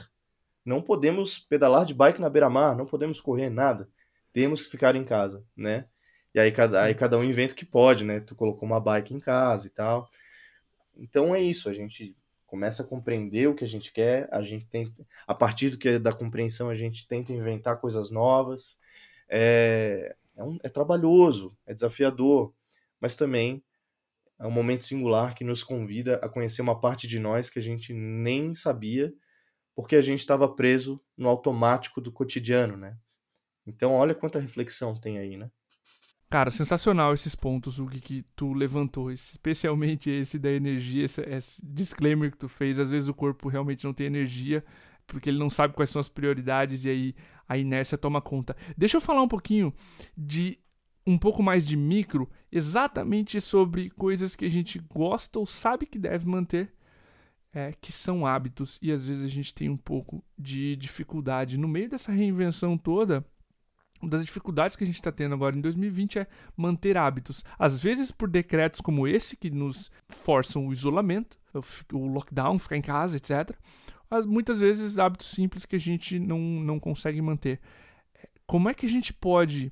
não 0.63 0.79
podemos 0.79 1.39
pedalar 1.39 1.85
de 1.85 1.93
bike 1.93 2.21
na 2.21 2.29
beira-mar, 2.29 2.77
não 2.77 2.85
podemos 2.85 3.19
correr 3.19 3.49
nada, 3.49 3.89
temos 4.31 4.63
que 4.63 4.71
ficar 4.71 4.95
em 4.95 5.03
casa, 5.03 5.43
né? 5.57 5.85
E 6.35 6.39
aí 6.39 6.51
cada, 6.51 6.83
aí 6.83 6.93
cada 6.93 7.17
um 7.17 7.23
inventa 7.23 7.53
o 7.53 7.57
que 7.57 7.65
pode, 7.65 8.05
né? 8.05 8.19
Tu 8.19 8.35
colocou 8.35 8.67
uma 8.67 8.79
bike 8.79 9.13
em 9.13 9.19
casa 9.19 9.65
e 9.65 9.71
tal. 9.71 10.07
Então 10.95 11.33
é 11.33 11.41
isso, 11.41 11.67
a 11.67 11.73
gente 11.73 12.15
começa 12.49 12.81
a 12.81 12.85
compreender 12.85 13.47
o 13.47 13.53
que 13.53 13.63
a 13.63 13.67
gente 13.67 13.93
quer, 13.93 14.27
a 14.31 14.41
gente 14.41 14.65
tem, 14.65 14.91
a 15.27 15.35
partir 15.35 15.69
do 15.69 15.77
que 15.77 15.99
da 15.99 16.11
compreensão 16.11 16.69
a 16.69 16.75
gente 16.75 17.07
tenta 17.07 17.31
inventar 17.31 17.79
coisas 17.79 18.09
novas. 18.09 18.79
É, 19.29 20.15
é, 20.35 20.43
um, 20.43 20.57
é 20.63 20.69
trabalhoso, 20.69 21.55
é 21.67 21.73
desafiador, 21.75 22.51
mas 22.99 23.15
também 23.15 23.63
é 24.39 24.47
um 24.47 24.51
momento 24.51 24.83
singular 24.83 25.35
que 25.35 25.43
nos 25.43 25.63
convida 25.63 26.15
a 26.15 26.29
conhecer 26.29 26.63
uma 26.63 26.79
parte 26.79 27.07
de 27.07 27.19
nós 27.19 27.49
que 27.51 27.59
a 27.59 27.61
gente 27.61 27.93
nem 27.93 28.55
sabia, 28.55 29.13
porque 29.75 29.95
a 29.95 30.01
gente 30.01 30.19
estava 30.19 30.47
preso 30.53 30.99
no 31.15 31.29
automático 31.29 32.01
do 32.01 32.11
cotidiano, 32.11 32.75
né? 32.75 32.97
Então, 33.67 33.93
olha 33.93 34.15
quanta 34.15 34.39
reflexão 34.39 34.95
tem 34.95 35.19
aí, 35.19 35.37
né? 35.37 35.51
Cara, 36.29 36.51
sensacional 36.51 37.11
esses 37.13 37.33
pontos, 37.33 37.79
o 37.79 37.87
que, 37.87 38.23
tu 38.35 38.53
levantou, 38.53 39.11
especialmente 39.11 40.11
esse 40.11 40.37
da 40.37 40.51
energia, 40.51 41.03
esse, 41.05 41.21
esse, 41.21 41.65
disclaimer 41.65 42.31
que 42.31 42.37
tu 42.37 42.47
fez. 42.47 42.77
Às 42.77 42.91
vezes 42.91 43.09
o 43.09 43.13
corpo 43.15 43.49
realmente 43.49 43.83
não 43.83 43.93
tem 43.93 44.05
energia, 44.05 44.63
porque 45.07 45.29
ele 45.29 45.39
não 45.39 45.49
sabe 45.49 45.73
quais 45.73 45.89
são 45.89 45.99
as 45.99 46.07
prioridades 46.07 46.85
e 46.85 46.89
aí 46.89 47.15
a 47.47 47.57
inércia 47.57 47.97
toma 47.97 48.21
conta. 48.21 48.55
Deixa 48.77 48.97
eu 48.97 49.01
falar 49.01 49.23
um 49.23 49.27
pouquinho 49.27 49.73
de 50.15 50.59
um 51.05 51.17
pouco 51.17 51.41
mais 51.41 51.65
de 51.65 51.75
micro, 51.75 52.29
exatamente 52.51 53.41
sobre 53.41 53.89
coisas 53.89 54.35
que 54.35 54.45
a 54.45 54.49
gente 54.49 54.77
gosta 54.77 55.39
ou 55.39 55.47
sabe 55.47 55.87
que 55.87 55.97
deve 55.97 56.27
manter, 56.27 56.71
é, 57.51 57.73
que 57.81 57.91
são 57.91 58.27
hábitos, 58.27 58.77
e 58.83 58.91
às 58.91 59.03
vezes 59.03 59.25
a 59.25 59.27
gente 59.27 59.51
tem 59.51 59.67
um 59.67 59.77
pouco 59.77 60.23
de 60.37 60.75
dificuldade. 60.75 61.57
No 61.57 61.67
meio 61.67 61.89
dessa 61.89 62.11
reinvenção 62.11 62.77
toda, 62.77 63.25
uma 64.01 64.09
das 64.09 64.25
dificuldades 64.25 64.75
que 64.75 64.83
a 64.83 64.87
gente 64.87 64.95
está 64.95 65.11
tendo 65.11 65.33
agora 65.33 65.57
em 65.57 65.61
2020 65.61 66.19
é 66.19 66.27
manter 66.55 66.97
hábitos. 66.97 67.43
Às 67.57 67.79
vezes 67.79 68.11
por 68.11 68.29
decretos 68.29 68.81
como 68.81 69.07
esse, 69.07 69.35
que 69.35 69.49
nos 69.49 69.91
forçam 70.07 70.67
o 70.67 70.73
isolamento, 70.73 71.37
o 71.93 72.07
lockdown, 72.07 72.57
ficar 72.59 72.77
em 72.77 72.81
casa, 72.81 73.17
etc 73.17 73.55
mas 74.09 74.25
muitas 74.25 74.59
vezes 74.59 74.97
hábitos 74.97 75.29
simples 75.29 75.65
que 75.65 75.75
a 75.75 75.79
gente 75.79 76.17
não, 76.17 76.39
não 76.39 76.79
consegue 76.79 77.21
manter. 77.21 77.59
Como 78.47 78.67
é 78.67 78.73
que 78.73 78.85
a 78.85 78.89
gente 78.89 79.13
pode 79.13 79.71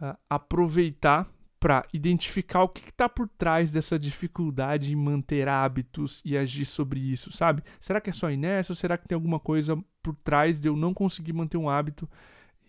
uh, 0.00 0.16
aproveitar 0.28 1.30
para 1.60 1.86
identificar 1.92 2.64
o 2.64 2.68
que 2.68 2.88
está 2.88 3.08
por 3.08 3.28
trás 3.28 3.70
dessa 3.70 3.96
dificuldade 3.96 4.92
em 4.92 4.96
manter 4.96 5.46
hábitos 5.46 6.20
e 6.24 6.36
agir 6.36 6.64
sobre 6.64 6.98
isso, 6.98 7.30
sabe? 7.30 7.62
Será 7.78 8.00
que 8.00 8.10
é 8.10 8.12
só 8.12 8.28
inércia 8.28 8.72
ou 8.72 8.76
será 8.76 8.98
que 8.98 9.06
tem 9.06 9.14
alguma 9.14 9.38
coisa 9.38 9.78
por 10.02 10.16
trás 10.16 10.60
de 10.60 10.68
eu 10.68 10.74
não 10.74 10.92
conseguir 10.92 11.32
manter 11.32 11.56
um 11.56 11.70
hábito? 11.70 12.10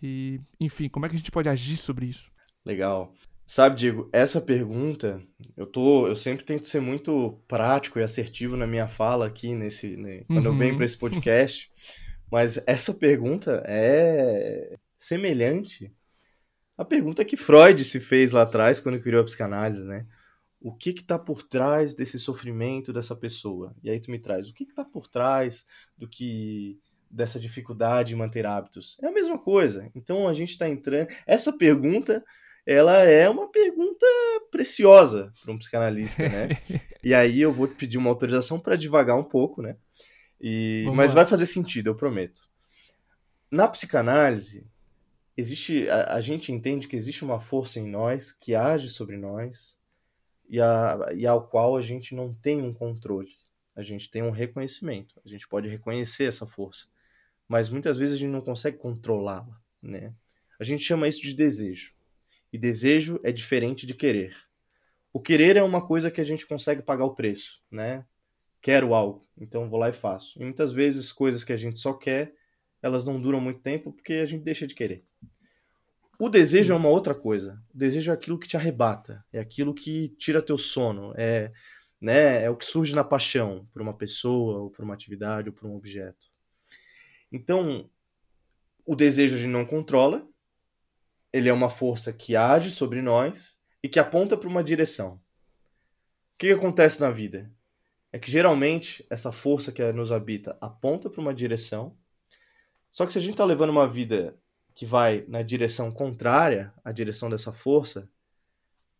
E, 0.06 0.38
enfim, 0.60 0.86
como 0.90 1.06
é 1.06 1.08
que 1.08 1.14
a 1.14 1.18
gente 1.18 1.30
pode 1.30 1.48
agir 1.48 1.78
sobre 1.78 2.04
isso? 2.04 2.30
Legal. 2.62 3.14
Sabe, 3.46 3.76
Diego, 3.76 4.10
essa 4.12 4.38
pergunta, 4.38 5.22
eu 5.56 5.66
tô, 5.66 6.06
eu 6.06 6.14
sempre 6.14 6.44
tento 6.44 6.68
ser 6.68 6.80
muito 6.80 7.42
prático 7.48 7.98
e 7.98 8.02
assertivo 8.02 8.54
na 8.54 8.66
minha 8.66 8.86
fala 8.86 9.26
aqui 9.26 9.54
nesse, 9.54 9.96
né, 9.96 10.24
quando 10.26 10.46
uhum. 10.46 10.52
eu 10.52 10.58
venho 10.58 10.76
para 10.76 10.84
esse 10.84 10.98
podcast, 10.98 11.70
mas 12.30 12.62
essa 12.66 12.92
pergunta 12.92 13.62
é 13.66 14.76
semelhante 14.98 15.90
à 16.76 16.84
pergunta 16.84 17.24
que 17.24 17.36
Freud 17.36 17.82
se 17.82 17.98
fez 17.98 18.30
lá 18.32 18.42
atrás 18.42 18.80
quando 18.80 19.00
criou 19.00 19.22
a 19.22 19.24
psicanálise, 19.24 19.84
né? 19.84 20.06
O 20.60 20.74
que 20.74 20.92
que 20.94 21.04
tá 21.04 21.18
por 21.18 21.42
trás 21.42 21.94
desse 21.94 22.18
sofrimento 22.18 22.92
dessa 22.92 23.14
pessoa? 23.14 23.74
E 23.82 23.90
aí 23.90 24.00
tu 24.00 24.10
me 24.10 24.18
traz, 24.18 24.48
o 24.48 24.54
que 24.54 24.64
que 24.66 24.74
tá 24.74 24.84
por 24.84 25.06
trás 25.06 25.66
do 25.96 26.08
que 26.08 26.78
dessa 27.14 27.38
dificuldade 27.38 28.12
em 28.12 28.16
manter 28.16 28.44
hábitos? 28.46 28.98
É 29.02 29.06
a 29.06 29.12
mesma 29.12 29.38
coisa. 29.38 29.90
Então 29.94 30.28
a 30.28 30.32
gente 30.32 30.50
está 30.50 30.68
entrando, 30.68 31.08
essa 31.26 31.56
pergunta 31.56 32.24
ela 32.66 32.98
é 33.02 33.28
uma 33.28 33.50
pergunta 33.50 34.06
preciosa 34.50 35.30
para 35.42 35.52
um 35.52 35.58
psicanalista, 35.58 36.26
né? 36.28 36.48
e 37.04 37.12
aí 37.12 37.40
eu 37.40 37.52
vou 37.52 37.68
te 37.68 37.74
pedir 37.74 37.98
uma 37.98 38.08
autorização 38.08 38.58
para 38.58 38.76
devagar 38.76 39.18
um 39.18 39.24
pouco, 39.24 39.60
né? 39.60 39.76
E... 40.40 40.84
Mas 40.94 41.10
lá. 41.10 41.22
vai 41.22 41.26
fazer 41.26 41.46
sentido, 41.46 41.88
eu 41.90 41.94
prometo. 41.94 42.42
Na 43.50 43.68
psicanálise, 43.68 44.66
existe 45.36 45.88
a, 45.88 46.14
a, 46.14 46.20
gente 46.20 46.52
entende 46.52 46.88
que 46.88 46.96
existe 46.96 47.24
uma 47.24 47.38
força 47.38 47.78
em 47.78 47.88
nós 47.88 48.32
que 48.32 48.54
age 48.54 48.88
sobre 48.88 49.16
nós 49.16 49.76
e, 50.48 50.60
a, 50.60 50.98
e 51.14 51.26
ao 51.26 51.46
qual 51.46 51.76
a 51.76 51.82
gente 51.82 52.14
não 52.14 52.32
tem 52.32 52.62
um 52.62 52.72
controle. 52.72 53.30
A 53.76 53.82
gente 53.82 54.10
tem 54.10 54.22
um 54.22 54.30
reconhecimento. 54.30 55.20
A 55.24 55.28
gente 55.28 55.46
pode 55.48 55.68
reconhecer 55.68 56.24
essa 56.24 56.46
força, 56.46 56.86
mas 57.48 57.68
muitas 57.68 57.98
vezes 57.98 58.16
a 58.16 58.18
gente 58.18 58.30
não 58.30 58.40
consegue 58.40 58.78
controlá-la, 58.78 59.60
né? 59.82 60.14
A 60.58 60.64
gente 60.64 60.82
chama 60.82 61.08
isso 61.08 61.22
de 61.22 61.34
desejo. 61.34 61.92
E 62.52 62.58
desejo 62.58 63.20
é 63.24 63.32
diferente 63.32 63.86
de 63.86 63.94
querer. 63.94 64.36
O 65.12 65.20
querer 65.20 65.56
é 65.56 65.62
uma 65.62 65.84
coisa 65.84 66.10
que 66.10 66.20
a 66.20 66.24
gente 66.24 66.46
consegue 66.46 66.82
pagar 66.82 67.04
o 67.04 67.14
preço, 67.14 67.62
né? 67.70 68.04
Quero 68.60 68.94
algo, 68.94 69.26
então 69.36 69.68
vou 69.68 69.78
lá 69.78 69.90
e 69.90 69.92
faço. 69.92 70.40
E 70.40 70.44
muitas 70.44 70.72
vezes 70.72 71.12
coisas 71.12 71.44
que 71.44 71.52
a 71.52 71.56
gente 71.56 71.78
só 71.78 71.92
quer, 71.92 72.34
elas 72.82 73.04
não 73.04 73.20
duram 73.20 73.40
muito 73.40 73.60
tempo 73.60 73.92
porque 73.92 74.14
a 74.14 74.26
gente 74.26 74.42
deixa 74.42 74.66
de 74.66 74.74
querer. 74.74 75.04
O 76.18 76.28
desejo 76.28 76.72
é 76.72 76.76
uma 76.76 76.88
outra 76.88 77.14
coisa. 77.14 77.62
O 77.74 77.78
desejo 77.78 78.10
é 78.10 78.14
aquilo 78.14 78.38
que 78.38 78.48
te 78.48 78.56
arrebata, 78.56 79.24
é 79.32 79.40
aquilo 79.40 79.74
que 79.74 80.08
tira 80.16 80.40
teu 80.40 80.56
sono, 80.56 81.12
é, 81.16 81.52
né, 82.00 82.44
é 82.44 82.50
o 82.50 82.56
que 82.56 82.64
surge 82.64 82.94
na 82.94 83.02
paixão 83.02 83.68
por 83.72 83.82
uma 83.82 83.96
pessoa, 83.96 84.60
ou 84.60 84.70
por 84.70 84.84
uma 84.84 84.94
atividade, 84.94 85.48
ou 85.48 85.54
por 85.54 85.68
um 85.68 85.74
objeto. 85.74 86.33
Então, 87.34 87.90
o 88.86 88.94
desejo 88.94 89.34
a 89.34 89.38
gente 89.38 89.50
não 89.50 89.66
controla, 89.66 90.24
ele 91.32 91.48
é 91.48 91.52
uma 91.52 91.68
força 91.68 92.12
que 92.12 92.36
age 92.36 92.70
sobre 92.70 93.02
nós 93.02 93.58
e 93.82 93.88
que 93.88 93.98
aponta 93.98 94.36
para 94.36 94.48
uma 94.48 94.62
direção. 94.62 95.14
O 95.14 95.20
que, 96.38 96.46
que 96.46 96.52
acontece 96.52 97.00
na 97.00 97.10
vida? 97.10 97.50
É 98.12 98.20
que 98.20 98.30
geralmente 98.30 99.04
essa 99.10 99.32
força 99.32 99.72
que 99.72 99.82
nos 99.92 100.12
habita 100.12 100.56
aponta 100.60 101.10
para 101.10 101.20
uma 101.20 101.34
direção. 101.34 101.98
Só 102.88 103.04
que 103.04 103.12
se 103.12 103.18
a 103.18 103.20
gente 103.20 103.32
está 103.32 103.44
levando 103.44 103.70
uma 103.70 103.88
vida 103.88 104.38
que 104.72 104.86
vai 104.86 105.24
na 105.26 105.42
direção 105.42 105.90
contrária 105.90 106.72
à 106.84 106.92
direção 106.92 107.28
dessa 107.28 107.52
força, 107.52 108.08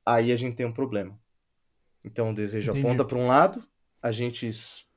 aí 0.05 0.33
a 0.33 0.37
gente 0.37 0.57
tem 0.57 0.67
um 0.67 0.73
problema. 0.73 1.17
Então 2.03 2.31
o 2.31 2.35
desejo 2.35 2.73
Entendi. 2.73 2.85
aponta 2.85 3.05
para 3.05 3.17
um 3.17 3.29
lado, 3.29 3.65
a 4.03 4.11
gente, 4.11 4.51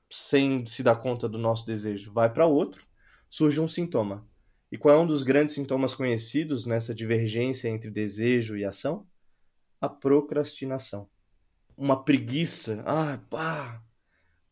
sem 0.09 0.65
se 0.65 0.81
dar 0.81 0.95
conta 0.95 1.29
do 1.29 1.37
nosso 1.37 1.67
desejo, 1.67 2.11
vai 2.11 2.33
para 2.33 2.47
outro, 2.47 2.86
surge 3.29 3.59
um 3.59 3.67
sintoma. 3.67 4.27
E 4.71 4.77
qual 4.77 4.95
é 4.95 4.99
um 4.99 5.07
dos 5.07 5.23
grandes 5.23 5.55
sintomas 5.55 5.93
conhecidos 5.93 6.65
nessa 6.65 6.93
divergência 6.93 7.69
entre 7.69 7.89
desejo 7.89 8.57
e 8.57 8.65
ação? 8.65 9.07
A 9.79 9.87
procrastinação. 9.87 11.09
Uma 11.77 12.03
preguiça. 12.03 12.83
Ah, 12.85 13.19
pá! 13.29 13.81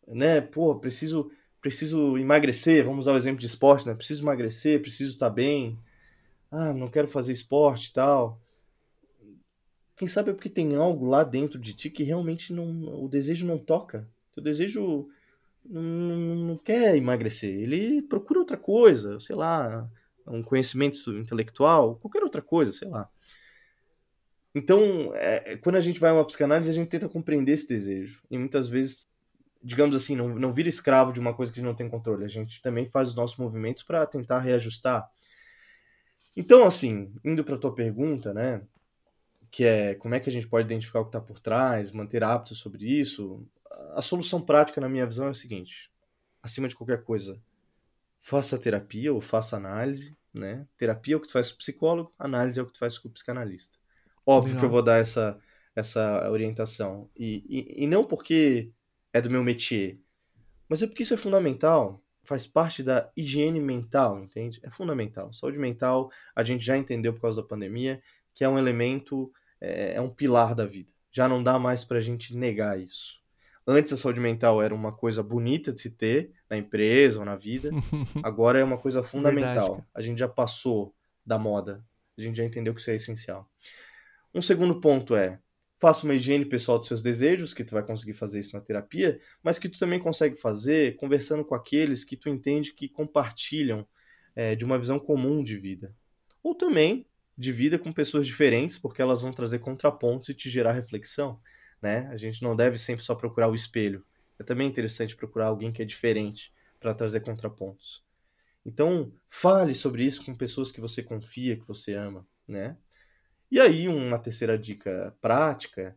Né? 0.08 0.40
Pô, 0.40 0.76
preciso, 0.76 1.32
preciso 1.60 2.18
emagrecer. 2.18 2.86
Vamos 2.86 3.06
usar 3.06 3.14
o 3.14 3.18
exemplo 3.18 3.40
de 3.40 3.48
esporte, 3.48 3.88
né? 3.88 3.96
Preciso 3.96 4.24
emagrecer, 4.24 4.82
preciso 4.82 5.12
estar 5.12 5.30
bem. 5.30 5.78
Ah, 6.50 6.74
não 6.74 6.88
quero 6.88 7.08
fazer 7.08 7.34
esporte 7.34 7.90
e 7.90 7.94
tal. 7.94 8.40
Quem 9.98 10.08
sabe 10.08 10.30
é 10.30 10.34
porque 10.34 10.50
tem 10.50 10.76
algo 10.76 11.06
lá 11.06 11.24
dentro 11.24 11.60
de 11.60 11.74
ti 11.74 11.90
que 11.90 12.04
realmente 12.04 12.54
não, 12.54 13.04
o 13.04 13.10
desejo 13.10 13.46
não 13.46 13.58
toca. 13.58 14.08
O 14.36 14.42
desejo 14.42 15.10
não, 15.70 16.36
não 16.36 16.58
quer 16.58 16.96
emagrecer. 16.96 17.54
Ele 17.60 18.02
procura 18.02 18.40
outra 18.40 18.58
coisa, 18.58 19.20
sei 19.20 19.36
lá, 19.36 19.90
um 20.28 20.42
conhecimento 20.42 20.98
intelectual, 21.12 21.96
qualquer 21.98 22.24
outra 22.24 22.42
coisa, 22.42 22.72
sei 22.72 22.88
lá. 22.88 23.10
Então, 24.54 25.14
é, 25.16 25.54
é, 25.54 25.58
quando 25.58 25.76
a 25.76 25.82
gente 25.82 26.00
vai 26.00 26.12
a 26.12 26.14
uma 26.14 26.26
psicanálise, 26.26 26.70
a 26.70 26.74
gente 26.74 26.88
tenta 26.88 27.10
compreender 27.10 27.52
esse 27.52 27.68
desejo. 27.68 28.22
E 28.32 28.38
muitas 28.38 28.70
vezes, 28.70 29.06
digamos 29.62 29.96
assim, 29.96 30.16
não, 30.16 30.30
não 30.30 30.54
vira 30.54 30.70
escravo 30.70 31.12
de 31.12 31.20
uma 31.20 31.34
coisa 31.34 31.52
que 31.52 31.60
a 31.60 31.62
gente 31.62 31.70
não 31.70 31.76
tem 31.76 31.90
controle. 31.90 32.24
A 32.24 32.30
gente 32.30 32.62
também 32.62 32.90
faz 32.90 33.10
os 33.10 33.16
nossos 33.16 33.38
movimentos 33.38 33.84
para 33.84 34.06
tentar 34.06 34.40
reajustar. 34.40 35.10
Então, 36.38 36.66
assim, 36.66 37.14
indo 37.24 37.44
para 37.44 37.56
a 37.56 37.58
tua 37.58 37.76
pergunta, 37.76 38.34
né? 38.34 38.62
Que 39.52 39.66
é 39.66 39.96
como 39.96 40.16
é 40.16 40.20
que 40.20 40.30
a 40.30 40.32
gente 40.32 40.48
pode 40.48 40.68
identificar 40.68 41.02
o 41.02 41.04
que 41.04 41.10
está 41.10 41.22
por 41.22 41.40
trás, 41.40 41.92
manter 41.92 42.24
hábitos 42.24 42.58
sobre 42.60 42.86
isso. 42.86 43.46
A 43.94 44.02
solução 44.02 44.42
prática, 44.42 44.82
na 44.82 44.90
minha 44.90 45.06
visão, 45.06 45.28
é 45.28 45.32
o 45.32 45.36
seguinte: 45.36 45.92
acima 46.42 46.68
de 46.68 46.76
qualquer 46.76 47.04
coisa, 47.04 47.40
faça 48.22 48.58
terapia 48.58 49.14
ou 49.14 49.22
faça 49.22 49.56
análise, 49.56 50.16
né? 50.34 50.68
Terapia 50.78 51.16
é 51.16 51.18
o 51.18 51.22
que 51.22 51.28
tu 51.28 51.34
faz 51.34 51.50
com 51.50 51.56
o 51.56 51.60
psicólogo, 51.60 52.14
análise 52.18 52.60
é 52.60 52.64
o 52.64 52.66
que 52.66 52.74
tu 52.74 52.80
faz 52.80 52.98
com 52.98 53.08
o 53.08 53.12
psicanalista. 53.12 53.78
Óbvio 54.26 54.56
Legal. 54.56 54.62
que 54.62 54.66
eu 54.66 54.72
vou 54.72 54.82
dar 54.82 54.98
essa, 54.98 55.40
essa 55.76 56.30
orientação. 56.32 57.10
E, 57.16 57.44
e, 57.48 57.84
e 57.84 57.88
não 57.88 58.04
porque 58.04 58.72
é 59.14 59.22
do 59.22 59.30
meu 59.30 59.44
métier, 59.44 60.00
mas 60.68 60.82
é 60.82 60.88
porque 60.88 61.04
isso 61.04 61.14
é 61.14 61.18
fundamental. 61.18 62.02
faz 62.24 62.48
parte 62.48 62.82
da 62.82 63.12
higiene 63.16 63.60
mental, 63.60 64.20
entende? 64.20 64.60
É 64.64 64.70
fundamental. 64.72 65.32
Saúde 65.34 65.58
mental, 65.58 66.12
a 66.36 66.44
gente 66.44 66.66
já 66.66 66.76
entendeu 66.76 67.14
por 67.14 67.22
causa 67.22 67.42
da 67.42 67.48
pandemia, 67.48 68.02
que 68.34 68.44
é 68.44 68.50
um 68.50 68.58
elemento, 68.58 69.32
é, 69.62 69.94
é 69.96 70.02
um 70.02 70.10
pilar 70.10 70.56
da 70.56 70.66
vida. 70.66 70.92
Já 71.12 71.28
não 71.28 71.44
dá 71.44 71.60
mais 71.60 71.84
para 71.84 72.00
a 72.00 72.02
gente 72.02 72.36
negar 72.36 72.80
isso. 72.80 73.24
Antes 73.68 73.94
a 73.94 73.98
saúde 73.98 74.20
mental 74.20 74.62
era 74.62 74.76
uma 74.76 74.92
coisa 74.92 75.24
bonita 75.24 75.74
de 75.74 75.80
se 75.80 75.90
ter 75.90 76.32
na 76.50 76.56
empresa 76.56 77.20
ou 77.20 77.26
na 77.26 77.36
vida. 77.36 77.72
Agora 78.24 78.60
é 78.60 78.64
uma 78.64 78.78
coisa 78.78 79.04
fundamental. 79.04 79.68
Verdade, 79.68 79.88
a 79.94 80.02
gente 80.02 80.20
já 80.20 80.28
passou 80.28 80.94
da 81.26 81.40
moda. 81.40 81.84
A 82.18 82.22
gente 82.22 82.38
já 82.38 82.44
entendeu 82.44 82.74
que 82.74 82.80
isso 82.80 82.92
é 82.92 82.96
essencial. 82.96 83.50
Um 84.34 84.42
segundo 84.42 84.80
ponto 84.80 85.16
é 85.16 85.40
faça 85.80 86.06
uma 86.06 86.14
higiene 86.14 86.46
pessoal 86.46 86.80
dos 86.80 86.88
seus 86.88 87.02
desejos, 87.02 87.54
que 87.54 87.64
tu 87.64 87.74
vai 87.74 87.86
conseguir 87.86 88.14
fazer 88.14 88.40
isso 88.40 88.56
na 88.56 88.62
terapia, 88.62 89.20
mas 89.44 89.60
que 89.60 89.68
tu 89.68 89.78
também 89.78 90.00
consegue 90.00 90.36
fazer 90.36 90.96
conversando 90.96 91.44
com 91.44 91.54
aqueles 91.54 92.04
que 92.04 92.16
tu 92.16 92.30
entende 92.30 92.74
que 92.74 92.88
compartilham 92.88 93.86
é, 94.36 94.56
de 94.56 94.64
uma 94.64 94.78
visão 94.78 95.00
comum 95.00 95.44
de 95.44 95.58
vida. 95.58 95.94
Ou 96.42 96.56
também 96.56 97.06
de 97.38 97.52
vida 97.52 97.78
com 97.78 97.92
pessoas 97.92 98.26
diferentes, 98.26 98.78
porque 98.78 99.02
elas 99.02 99.22
vão 99.22 99.34
trazer 99.34 99.60
contrapontos 99.60 100.30
e 100.30 100.34
te 100.34 100.50
gerar 100.50 100.72
reflexão 100.72 101.40
né? 101.86 102.08
A 102.12 102.18
gente 102.18 102.42
não 102.42 102.56
deve 102.56 102.80
sempre 102.80 103.06
só 103.06 103.14
procurar 103.14 103.48
o 103.48 103.54
espelho. 103.54 104.04
É 104.40 104.44
também 104.44 104.68
interessante 104.68 105.16
procurar 105.16 105.50
alguém 105.50 105.72
que 105.72 105.84
é 105.84 105.86
diferente 105.86 106.52
para 106.80 106.96
trazer 106.96 107.20
contrapontos. 107.20 108.04
Então, 108.66 109.14
fale 109.30 109.76
sobre 109.76 110.04
isso 110.04 110.26
com 110.26 110.34
pessoas 110.34 110.72
que 110.72 110.82
você 110.82 111.04
confia, 111.04 111.56
que 111.56 111.68
você 111.68 111.94
ama, 111.94 112.28
né? 112.48 112.76
E 113.52 113.60
aí, 113.60 113.88
uma 113.88 114.18
terceira 114.18 114.58
dica 114.58 115.16
prática 115.22 115.96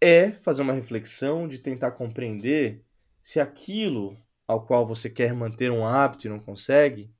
é 0.00 0.30
fazer 0.30 0.62
uma 0.62 0.72
reflexão 0.72 1.48
de 1.48 1.58
tentar 1.58 1.90
compreender 1.90 2.84
se 3.20 3.40
aquilo 3.40 4.16
ao 4.46 4.64
qual 4.64 4.86
você 4.86 5.10
quer 5.10 5.34
manter 5.34 5.72
um 5.72 5.84
hábito 5.84 6.28
e 6.28 6.30
não 6.30 6.38
consegue 6.38 7.12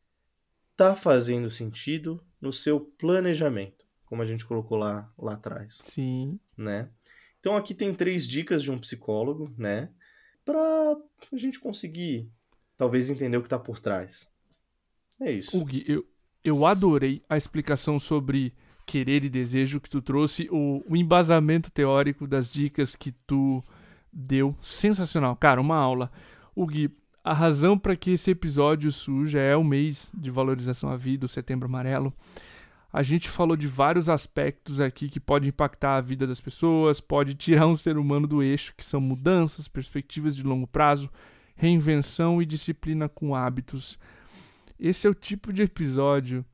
está 0.71 0.95
fazendo 0.95 1.51
sentido 1.51 2.25
no 2.41 2.53
seu 2.53 2.81
planejamento, 2.81 3.85
como 4.07 4.23
a 4.23 4.27
gente 4.27 4.47
colocou 4.47 4.79
lá, 4.79 5.13
lá 5.19 5.35
atrás. 5.35 5.79
Sim. 5.83 6.39
Né? 6.57 6.89
Então 7.43 7.57
aqui 7.57 7.75
tem 7.75 7.93
três 7.93 8.29
dicas 8.29 8.63
de 8.63 8.71
um 8.71 8.79
psicólogo, 8.79 9.53
né? 9.59 9.91
Para 10.45 10.97
a 11.33 11.37
gente 11.37 11.59
conseguir 11.59 12.31
talvez 12.79 13.11
entender 13.11 13.37
o 13.37 13.41
que 13.41 13.47
está 13.47 13.59
por 13.59 13.81
trás. 13.81 14.31
É 15.21 15.33
isso. 15.33 15.65
Gui, 15.65 15.85
eu, 15.89 16.07
eu 16.45 16.65
adorei 16.65 17.21
a 17.29 17.37
explicação 17.37 17.99
sobre 17.99 18.55
querer 18.87 19.25
e 19.25 19.29
desejo 19.29 19.81
que 19.81 19.91
tu 19.91 20.01
trouxe, 20.01 20.49
o, 20.53 20.85
o 20.89 20.97
embasamento 20.97 21.69
teórico 21.69 22.29
das 22.29 22.49
dicas 22.51 22.95
que 22.95 23.11
tu 23.27 23.61
deu. 24.13 24.57
Sensacional. 24.61 25.35
Cara, 25.35 25.61
uma 25.61 25.77
aula. 25.77 26.13
O 26.55 26.65
Gui, 26.65 26.97
a 27.25 27.33
razão 27.33 27.77
para 27.77 27.97
que 27.97 28.13
esse 28.13 28.31
episódio 28.31 28.93
surja 28.93 29.41
é 29.41 29.57
o 29.57 29.65
mês 29.65 30.13
de 30.15 30.31
valorização 30.31 30.91
à 30.91 30.97
vida, 30.97 31.27
o 31.27 31.29
Setembro 31.29 31.67
Amarelo. 31.67 32.15
A 32.93 33.03
gente 33.03 33.31
falou 33.31 33.57
de 33.57 33.67
vários 33.67 34.11
aspectos 34.11 34.79
aqui 34.79 35.09
que 35.09 35.19
podem 35.19 35.49
impactar 35.49 35.97
a 35.97 36.01
vida 36.03 36.27
das 36.27 36.43
pessoas, 36.43 37.01
pode 37.01 37.35
tirar 37.35 37.67
um 37.67 37.75
ser 37.75 37.97
humano 37.97 38.27
do 38.27 38.43
eixo, 38.43 38.75
que 38.77 38.85
são 38.85 39.01
mudanças, 39.01 39.67
perspectivas 39.67 40.37
de 40.37 40.43
longo 40.43 40.67
prazo, 40.67 41.09
reinvenção 41.57 42.43
e 42.43 42.47
disciplina 42.47 43.09
com 43.09 43.35
hábitos. 43.35 43.99
Esse 44.79 45.07
é 45.07 45.11
o 45.11 45.15
tipo 45.15 45.53
de 45.55 45.63
episódio, 45.63 46.45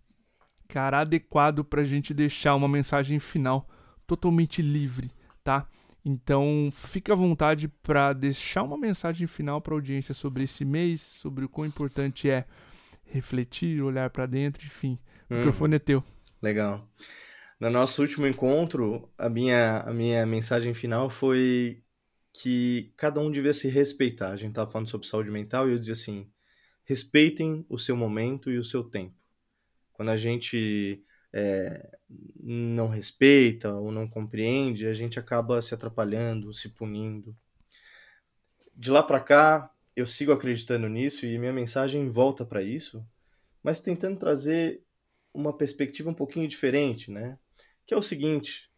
cara, 0.69 1.01
adequado 1.01 1.65
para 1.65 1.83
a 1.83 1.85
gente 1.85 2.15
deixar 2.15 2.55
uma 2.55 2.69
mensagem 2.69 3.19
final 3.19 3.69
totalmente 4.07 4.63
livre, 4.63 5.11
tá? 5.43 5.67
Então, 6.05 6.71
fique 6.73 7.11
à 7.11 7.17
vontade 7.17 7.67
para 7.69 8.13
deixar 8.13 8.63
uma 8.63 8.79
mensagem 8.79 9.27
final 9.27 9.61
para 9.61 9.75
a 9.75 9.77
audiência 9.77 10.15
sobre 10.15 10.45
esse 10.45 10.65
mês, 10.65 11.01
sobre 11.01 11.45
o 11.45 11.49
quão 11.49 11.67
importante 11.67 12.31
é 12.31 12.47
refletir, 13.05 13.83
olhar 13.83 14.09
para 14.11 14.25
dentro, 14.25 14.65
enfim. 14.65 14.99
O 15.29 15.35
hum. 15.35 15.39
microfone 15.39 15.75
é 15.75 15.79
teu. 15.81 16.05
Legal. 16.41 16.89
No 17.59 17.69
nosso 17.71 18.01
último 18.03 18.27
encontro, 18.27 19.11
a 19.19 19.29
minha, 19.29 19.81
a 19.81 19.93
minha 19.93 20.25
mensagem 20.25 20.73
final 20.73 21.11
foi 21.11 21.83
que 22.33 22.93
cada 22.97 23.21
um 23.21 23.31
devia 23.31 23.53
se 23.53 23.69
respeitar. 23.69 24.31
A 24.31 24.37
gente 24.37 24.51
estava 24.51 24.71
falando 24.71 24.89
sobre 24.89 25.09
saúde 25.09 25.31
mental 25.31 25.69
e 25.69 25.73
eu 25.73 25.79
dizia 25.79 25.95
assim: 25.95 26.31
respeitem 26.85 27.67
o 27.69 27.77
seu 27.77 27.97
momento 27.97 28.51
e 28.51 28.59
o 28.59 28.65
seu 28.65 28.85
tempo. 28.85 29.15
Quando 29.93 30.11
a 30.11 30.17
gente 30.17 31.05
é, 31.33 31.99
não 32.41 32.89
respeita 32.89 33.75
ou 33.75 33.91
não 33.91 34.09
compreende, 34.09 34.87
a 34.87 34.95
gente 34.95 35.19
acaba 35.19 35.61
se 35.61 35.75
atrapalhando, 35.75 36.53
se 36.55 36.69
punindo. 36.69 37.37
De 38.77 38.91
lá 38.91 39.03
para 39.03 39.19
cá, 39.19 39.73
eu 39.97 40.07
sigo 40.07 40.31
acreditando 40.31 40.89
nisso 40.89 41.27
e 41.27 41.37
minha 41.37 41.53
mensagem 41.53 42.09
volta 42.09 42.45
para 42.45 42.63
isso, 42.63 43.05
mas 43.61 43.81
tentando 43.81 44.17
trazer 44.17 44.85
uma 45.39 45.53
perspectiva 45.53 46.11
um 46.11 46.15
pouquinho 46.15 46.49
diferente, 46.49 47.11
né? 47.11 47.39
Que 47.87 47.95
é 47.95 47.97
o 47.97 48.03
seguinte, 48.03 48.69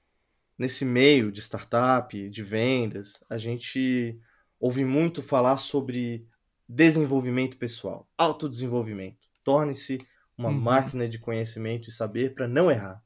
nesse 0.58 0.84
meio 0.84 1.32
de 1.32 1.40
startup, 1.40 2.28
de 2.28 2.42
vendas, 2.42 3.14
a 3.30 3.38
gente 3.38 4.20
ouve 4.58 4.84
muito 4.84 5.22
falar 5.22 5.56
sobre 5.56 6.26
desenvolvimento 6.68 7.56
pessoal, 7.56 8.06
autodesenvolvimento. 8.16 9.26
Torne-se 9.42 9.98
uma 10.36 10.50
uhum. 10.50 10.60
máquina 10.60 11.08
de 11.08 11.18
conhecimento 11.18 11.88
e 11.88 11.92
saber 11.92 12.34
para 12.34 12.46
não 12.46 12.70
errar. 12.70 13.02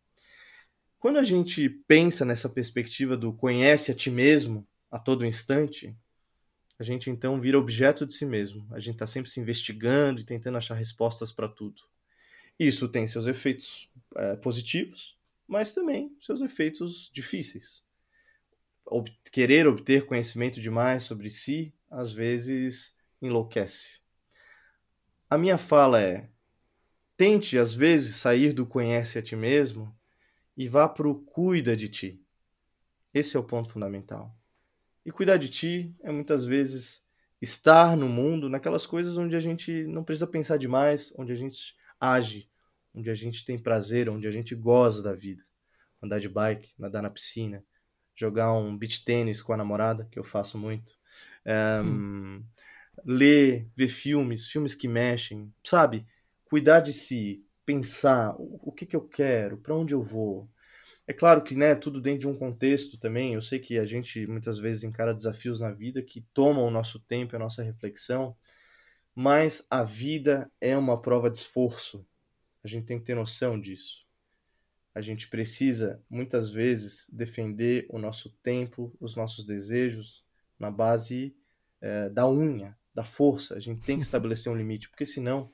Quando 0.99 1.19
a 1.19 1.25
gente 1.25 1.69
pensa 1.87 2.25
nessa 2.25 2.49
perspectiva 2.49 3.17
do 3.17 3.33
conhece 3.33 3.93
a 3.93 3.95
ti 3.95 4.11
mesmo 4.11 4.67
a 4.91 4.99
todo 4.99 5.25
instante, 5.25 5.97
a 6.77 6.83
gente 6.83 7.09
então 7.09 7.41
vira 7.41 7.59
objeto 7.59 8.05
de 8.05 8.15
si 8.15 8.27
mesmo. 8.27 8.67
A 8.73 8.81
gente 8.81 8.95
está 8.95 9.07
sempre 9.07 9.31
se 9.31 9.39
investigando 9.39 10.21
e 10.21 10.25
tentando 10.25 10.59
achar 10.59 10.75
respostas 10.75 11.31
para 11.31 11.49
tudo. 11.49 11.83
Isso 12.59 12.89
tem 12.89 13.07
seus 13.07 13.27
efeitos 13.27 13.91
é, 14.17 14.37
positivos, 14.37 15.19
mas 15.47 15.75
também 15.75 16.17
seus 16.21 16.41
efeitos 16.41 17.11
difíceis. 17.13 17.83
Ob 18.87 19.11
querer 19.33 19.67
obter 19.67 20.07
conhecimento 20.07 20.61
demais 20.61 21.03
sobre 21.03 21.31
si, 21.31 21.75
às 21.91 22.13
vezes, 22.13 22.97
enlouquece. 23.21 24.01
A 25.29 25.39
minha 25.39 25.59
fala 25.59 26.01
é: 26.01 26.29
tente, 27.17 27.59
às 27.59 27.75
vezes, 27.75 28.17
sair 28.17 28.53
do 28.53 28.67
conhece 28.67 29.19
a 29.19 29.23
ti 29.23 29.35
mesmo 29.35 29.95
e 30.57 30.69
vá 30.69 30.89
para 30.89 31.09
o 31.09 31.15
cuida 31.15 31.77
de 31.77 31.89
ti. 31.89 32.25
Esse 33.13 33.37
é 33.37 33.41
o 33.41 33.45
ponto 33.45 33.71
fundamental. 33.71 34.37
E 35.05 35.11
cuidar 35.11 35.37
de 35.37 35.49
ti 35.49 35.95
é 36.03 36.11
muitas 36.11 36.47
vezes 36.47 37.05
estar 37.41 37.97
no 37.97 38.09
mundo 38.09 38.49
naquelas 38.49 38.87
coisas 38.87 39.19
onde 39.19 39.37
a 39.37 39.41
gente 39.41 39.85
não 39.85 40.03
precisa 40.03 40.27
pensar 40.27 40.57
demais, 40.57 41.13
onde 41.19 41.33
a 41.33 41.37
gente 41.37 41.77
age, 42.13 42.51
onde 42.95 43.11
a 43.11 43.15
gente 43.15 43.45
tem 43.45 43.59
prazer, 43.59 44.09
onde 44.09 44.27
a 44.27 44.31
gente 44.31 44.55
goza 44.55 45.03
da 45.03 45.15
vida. 45.15 45.43
Andar 46.03 46.21
de 46.21 46.29
bike, 46.29 46.73
nadar 46.79 47.03
na 47.03 47.11
piscina, 47.11 47.65
jogar 48.15 48.53
um 48.53 48.77
beach 48.77 49.05
tênis 49.05 49.43
com 49.43 49.53
a 49.53 49.57
namorada, 49.57 50.07
que 50.11 50.19
eu 50.19 50.25
faço 50.25 50.59
muito. 50.59 50.93
Um, 51.47 51.87
hum. 51.87 52.45
Ler, 53.05 53.69
ver 53.77 53.89
filmes, 53.89 54.47
filmes 54.47 54.75
que 54.75 54.87
mexem, 54.87 55.53
sabe? 55.65 56.07
Cuidar 56.45 56.81
de 56.81 56.93
si, 56.93 57.45
pensar 57.67 58.35
o, 58.39 58.71
que, 58.71 58.87
que 58.87 58.95
eu 58.95 59.03
quero, 59.03 59.57
para 59.57 59.75
onde 59.75 59.95
eu 59.95 60.03
vou. 60.03 60.49
É 61.07 61.13
claro 61.13 61.43
que, 61.43 61.55
né, 61.55 61.75
tudo 61.75 62.01
dentro 62.01 62.21
de 62.21 62.29
um 62.29 62.37
contexto 62.37 62.99
também. 62.99 63.35
Eu 63.35 63.43
sei 63.43 63.59
que 63.59 63.79
a 63.79 63.85
gente 63.85 64.27
muitas 64.27 64.59
vezes 64.59 64.85
encara 64.85 65.15
desafios 65.15 65.61
na 65.61 65.71
vida 65.71 66.03
que 66.03 66.25
tomam 66.33 66.67
o 66.67 66.71
nosso 66.71 67.01
tempo, 67.01 67.35
a 67.35 67.39
nossa 67.39 67.63
reflexão, 67.63 68.37
mas 69.15 69.67
a 69.71 69.85
vida 69.85 70.51
é 70.61 70.77
uma 70.77 71.01
prova 71.01 71.31
de 71.31 71.39
esforço. 71.39 72.07
A 72.63 72.69
gente 72.69 72.87
tem 72.87 72.99
que 72.99 73.05
ter 73.05 73.15
noção 73.15 73.61
disso. 73.61 74.05
A 74.95 75.01
gente 75.01 75.29
precisa, 75.29 76.03
muitas 76.09 76.51
vezes, 76.51 77.09
defender 77.13 77.87
o 77.91 77.99
nosso 77.99 78.31
tempo, 78.43 78.97
os 79.01 79.17
nossos 79.17 79.45
desejos, 79.45 80.25
na 80.59 80.71
base 80.71 81.37
é, 81.81 82.09
da 82.09 82.29
unha, 82.29 82.77
da 82.95 83.05
força. 83.05 83.57
A 83.57 83.61
gente 83.61 83.83
tem 83.83 83.99
que 83.99 84.05
estabelecer 84.05 84.51
um 84.51 84.57
limite, 84.57 84.89
porque 84.89 85.05
senão 85.05 85.53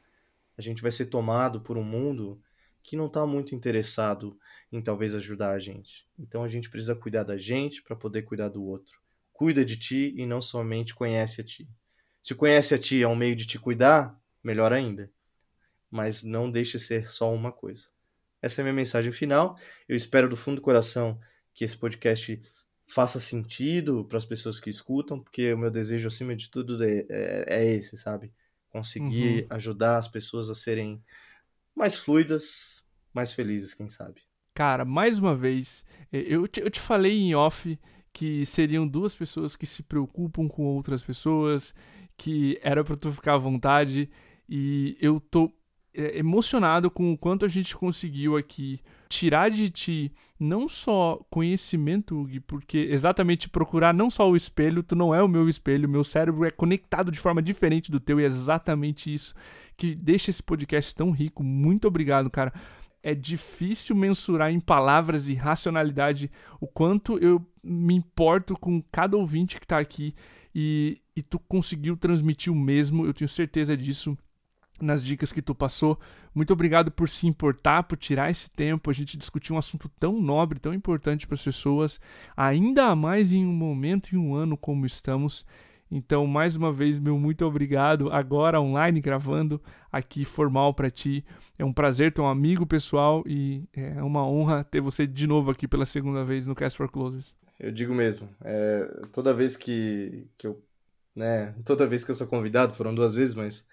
a 0.56 0.62
gente 0.62 0.82
vai 0.82 0.92
ser 0.92 1.06
tomado 1.06 1.60
por 1.62 1.78
um 1.78 1.84
mundo 1.84 2.40
que 2.82 2.96
não 2.96 3.06
está 3.06 3.26
muito 3.26 3.54
interessado 3.54 4.38
em 4.70 4.80
talvez 4.82 5.14
ajudar 5.14 5.52
a 5.52 5.58
gente. 5.58 6.06
Então 6.18 6.44
a 6.44 6.48
gente 6.48 6.70
precisa 6.70 6.94
cuidar 6.94 7.24
da 7.24 7.36
gente 7.36 7.82
para 7.82 7.96
poder 7.96 8.22
cuidar 8.22 8.48
do 8.48 8.62
outro. 8.62 9.00
Cuida 9.32 9.64
de 9.64 9.76
ti 9.76 10.14
e 10.16 10.26
não 10.26 10.40
somente 10.40 10.94
conhece 10.94 11.40
a 11.40 11.44
ti. 11.44 11.68
Se 12.22 12.34
conhece 12.34 12.74
a 12.74 12.78
ti 12.78 13.02
é 13.02 13.08
um 13.08 13.16
meio 13.16 13.34
de 13.34 13.46
te 13.46 13.58
cuidar, 13.58 14.18
melhor 14.42 14.72
ainda. 14.72 15.10
Mas 15.90 16.22
não 16.22 16.50
deixe 16.50 16.78
ser 16.78 17.10
só 17.10 17.32
uma 17.32 17.50
coisa. 17.50 17.88
Essa 18.42 18.60
é 18.60 18.62
a 18.62 18.64
minha 18.64 18.74
mensagem 18.74 19.12
final. 19.12 19.58
Eu 19.88 19.96
espero 19.96 20.28
do 20.28 20.36
fundo 20.36 20.56
do 20.56 20.62
coração 20.62 21.18
que 21.52 21.64
esse 21.64 21.76
podcast 21.76 22.40
faça 22.86 23.20
sentido 23.20 24.04
para 24.04 24.18
as 24.18 24.24
pessoas 24.24 24.58
que 24.58 24.68
escutam, 24.68 25.20
porque 25.20 25.52
o 25.52 25.58
meu 25.58 25.70
desejo, 25.70 26.08
acima 26.08 26.34
de 26.34 26.50
tudo, 26.50 26.82
é, 26.82 27.06
é, 27.08 27.44
é 27.48 27.72
esse, 27.74 27.96
sabe? 27.96 28.32
Conseguir 28.70 29.42
uhum. 29.42 29.46
ajudar 29.50 29.98
as 29.98 30.08
pessoas 30.08 30.50
a 30.50 30.54
serem 30.54 31.02
mais 31.74 31.98
fluidas, 31.98 32.82
mais 33.14 33.32
felizes, 33.32 33.74
quem 33.74 33.88
sabe. 33.88 34.22
Cara, 34.54 34.84
mais 34.84 35.18
uma 35.18 35.36
vez, 35.36 35.84
eu 36.12 36.48
te, 36.48 36.60
eu 36.60 36.70
te 36.70 36.80
falei 36.80 37.16
em 37.16 37.34
off 37.34 37.78
que 38.12 38.44
seriam 38.44 38.86
duas 38.86 39.14
pessoas 39.14 39.54
que 39.54 39.66
se 39.66 39.82
preocupam 39.82 40.48
com 40.48 40.64
outras 40.64 41.02
pessoas, 41.02 41.72
que 42.20 42.60
era 42.62 42.84
para 42.84 42.96
tu 42.96 43.10
ficar 43.10 43.32
à 43.32 43.38
vontade 43.38 44.10
e 44.46 44.94
eu 45.00 45.18
tô 45.18 45.50
é, 45.94 46.18
emocionado 46.18 46.90
com 46.90 47.10
o 47.14 47.16
quanto 47.16 47.46
a 47.46 47.48
gente 47.48 47.74
conseguiu 47.74 48.36
aqui 48.36 48.78
tirar 49.08 49.50
de 49.50 49.70
ti 49.70 50.12
não 50.38 50.68
só 50.68 51.18
conhecimento, 51.30 52.22
Gui, 52.24 52.38
porque 52.38 52.76
exatamente 52.90 53.48
procurar 53.48 53.94
não 53.94 54.10
só 54.10 54.28
o 54.28 54.36
espelho, 54.36 54.82
tu 54.82 54.94
não 54.94 55.14
é 55.14 55.22
o 55.22 55.28
meu 55.28 55.48
espelho, 55.48 55.88
meu 55.88 56.04
cérebro 56.04 56.44
é 56.44 56.50
conectado 56.50 57.10
de 57.10 57.18
forma 57.18 57.40
diferente 57.40 57.90
do 57.90 57.98
teu 57.98 58.20
e 58.20 58.24
é 58.24 58.26
exatamente 58.26 59.10
isso 59.10 59.34
que 59.74 59.94
deixa 59.94 60.28
esse 60.28 60.42
podcast 60.42 60.94
tão 60.94 61.12
rico. 61.12 61.42
Muito 61.42 61.88
obrigado, 61.88 62.28
cara. 62.28 62.52
É 63.02 63.14
difícil 63.14 63.96
mensurar 63.96 64.52
em 64.52 64.60
palavras 64.60 65.30
e 65.30 65.34
racionalidade 65.34 66.30
o 66.60 66.66
quanto 66.66 67.16
eu 67.16 67.42
me 67.64 67.94
importo 67.94 68.52
com 68.58 68.82
cada 68.92 69.16
ouvinte 69.16 69.58
que 69.58 69.66
tá 69.66 69.78
aqui 69.78 70.14
e, 70.54 71.00
e 71.14 71.22
tu 71.22 71.38
conseguiu 71.38 71.96
transmitir 71.96 72.52
o 72.52 72.56
mesmo, 72.56 73.06
eu 73.06 73.14
tenho 73.14 73.28
certeza 73.28 73.76
disso 73.76 74.16
nas 74.80 75.04
dicas 75.04 75.32
que 75.32 75.42
tu 75.42 75.54
passou. 75.54 75.98
Muito 76.34 76.52
obrigado 76.52 76.90
por 76.90 77.08
se 77.08 77.26
importar, 77.26 77.82
por 77.84 77.98
tirar 77.98 78.30
esse 78.30 78.50
tempo. 78.50 78.90
A 78.90 78.92
gente 78.92 79.16
discutir 79.16 79.52
um 79.52 79.58
assunto 79.58 79.88
tão 79.98 80.20
nobre, 80.20 80.58
tão 80.58 80.72
importante 80.72 81.26
para 81.26 81.34
as 81.34 81.44
pessoas, 81.44 82.00
ainda 82.36 82.94
mais 82.96 83.32
em 83.32 83.44
um 83.44 83.52
momento 83.52 84.14
e 84.14 84.16
um 84.16 84.34
ano 84.34 84.56
como 84.56 84.86
estamos. 84.86 85.44
Então, 85.90 86.24
mais 86.26 86.54
uma 86.54 86.72
vez, 86.72 87.00
meu 87.00 87.18
muito 87.18 87.44
obrigado. 87.44 88.12
Agora 88.12 88.60
online 88.60 89.00
gravando 89.00 89.60
aqui 89.90 90.24
formal 90.24 90.72
para 90.72 90.90
ti. 90.90 91.24
É 91.58 91.64
um 91.64 91.72
prazer 91.72 92.12
ter 92.12 92.20
um 92.20 92.28
amigo 92.28 92.64
pessoal 92.64 93.24
e 93.26 93.64
é 93.72 94.00
uma 94.02 94.24
honra 94.24 94.62
ter 94.62 94.80
você 94.80 95.06
de 95.06 95.26
novo 95.26 95.50
aqui 95.50 95.66
pela 95.66 95.84
segunda 95.84 96.24
vez 96.24 96.46
no 96.46 96.54
Cast 96.54 96.76
for 96.76 96.88
Closers. 96.88 97.39
Eu 97.60 97.70
digo 97.70 97.94
mesmo. 97.94 98.28
É, 98.42 98.86
toda 99.12 99.34
vez 99.34 99.56
que, 99.56 100.26
que 100.38 100.46
eu, 100.46 100.64
né, 101.14 101.54
toda 101.64 101.86
vez 101.86 102.02
que 102.02 102.10
eu 102.10 102.14
sou 102.14 102.26
convidado, 102.26 102.72
foram 102.72 102.94
duas 102.94 103.14
vezes, 103.14 103.34
mas 103.34 103.66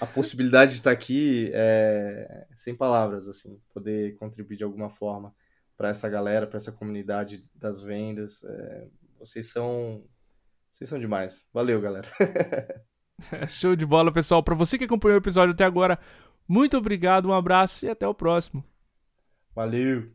a 0.00 0.06
possibilidade 0.06 0.72
de 0.72 0.76
estar 0.78 0.90
aqui 0.90 1.50
é 1.52 2.46
sem 2.56 2.74
palavras, 2.74 3.28
assim, 3.28 3.60
poder 3.72 4.16
contribuir 4.16 4.56
de 4.56 4.64
alguma 4.64 4.88
forma 4.88 5.34
para 5.76 5.90
essa 5.90 6.08
galera, 6.08 6.46
para 6.46 6.56
essa 6.56 6.72
comunidade 6.72 7.44
das 7.54 7.82
vendas. 7.82 8.42
É, 8.44 8.88
vocês 9.18 9.50
são 9.50 10.02
vocês 10.72 10.88
são 10.88 10.98
demais. 10.98 11.44
Valeu, 11.52 11.80
galera. 11.80 12.08
Show 13.48 13.76
de 13.76 13.84
bola, 13.84 14.12
pessoal. 14.12 14.42
Para 14.42 14.54
você 14.54 14.78
que 14.78 14.84
acompanhou 14.84 15.16
o 15.16 15.20
episódio 15.20 15.52
até 15.52 15.64
agora, 15.64 15.98
muito 16.46 16.76
obrigado, 16.76 17.28
um 17.28 17.34
abraço 17.34 17.84
e 17.84 17.90
até 17.90 18.06
o 18.06 18.14
próximo. 18.14 18.64
Valeu. 19.54 20.08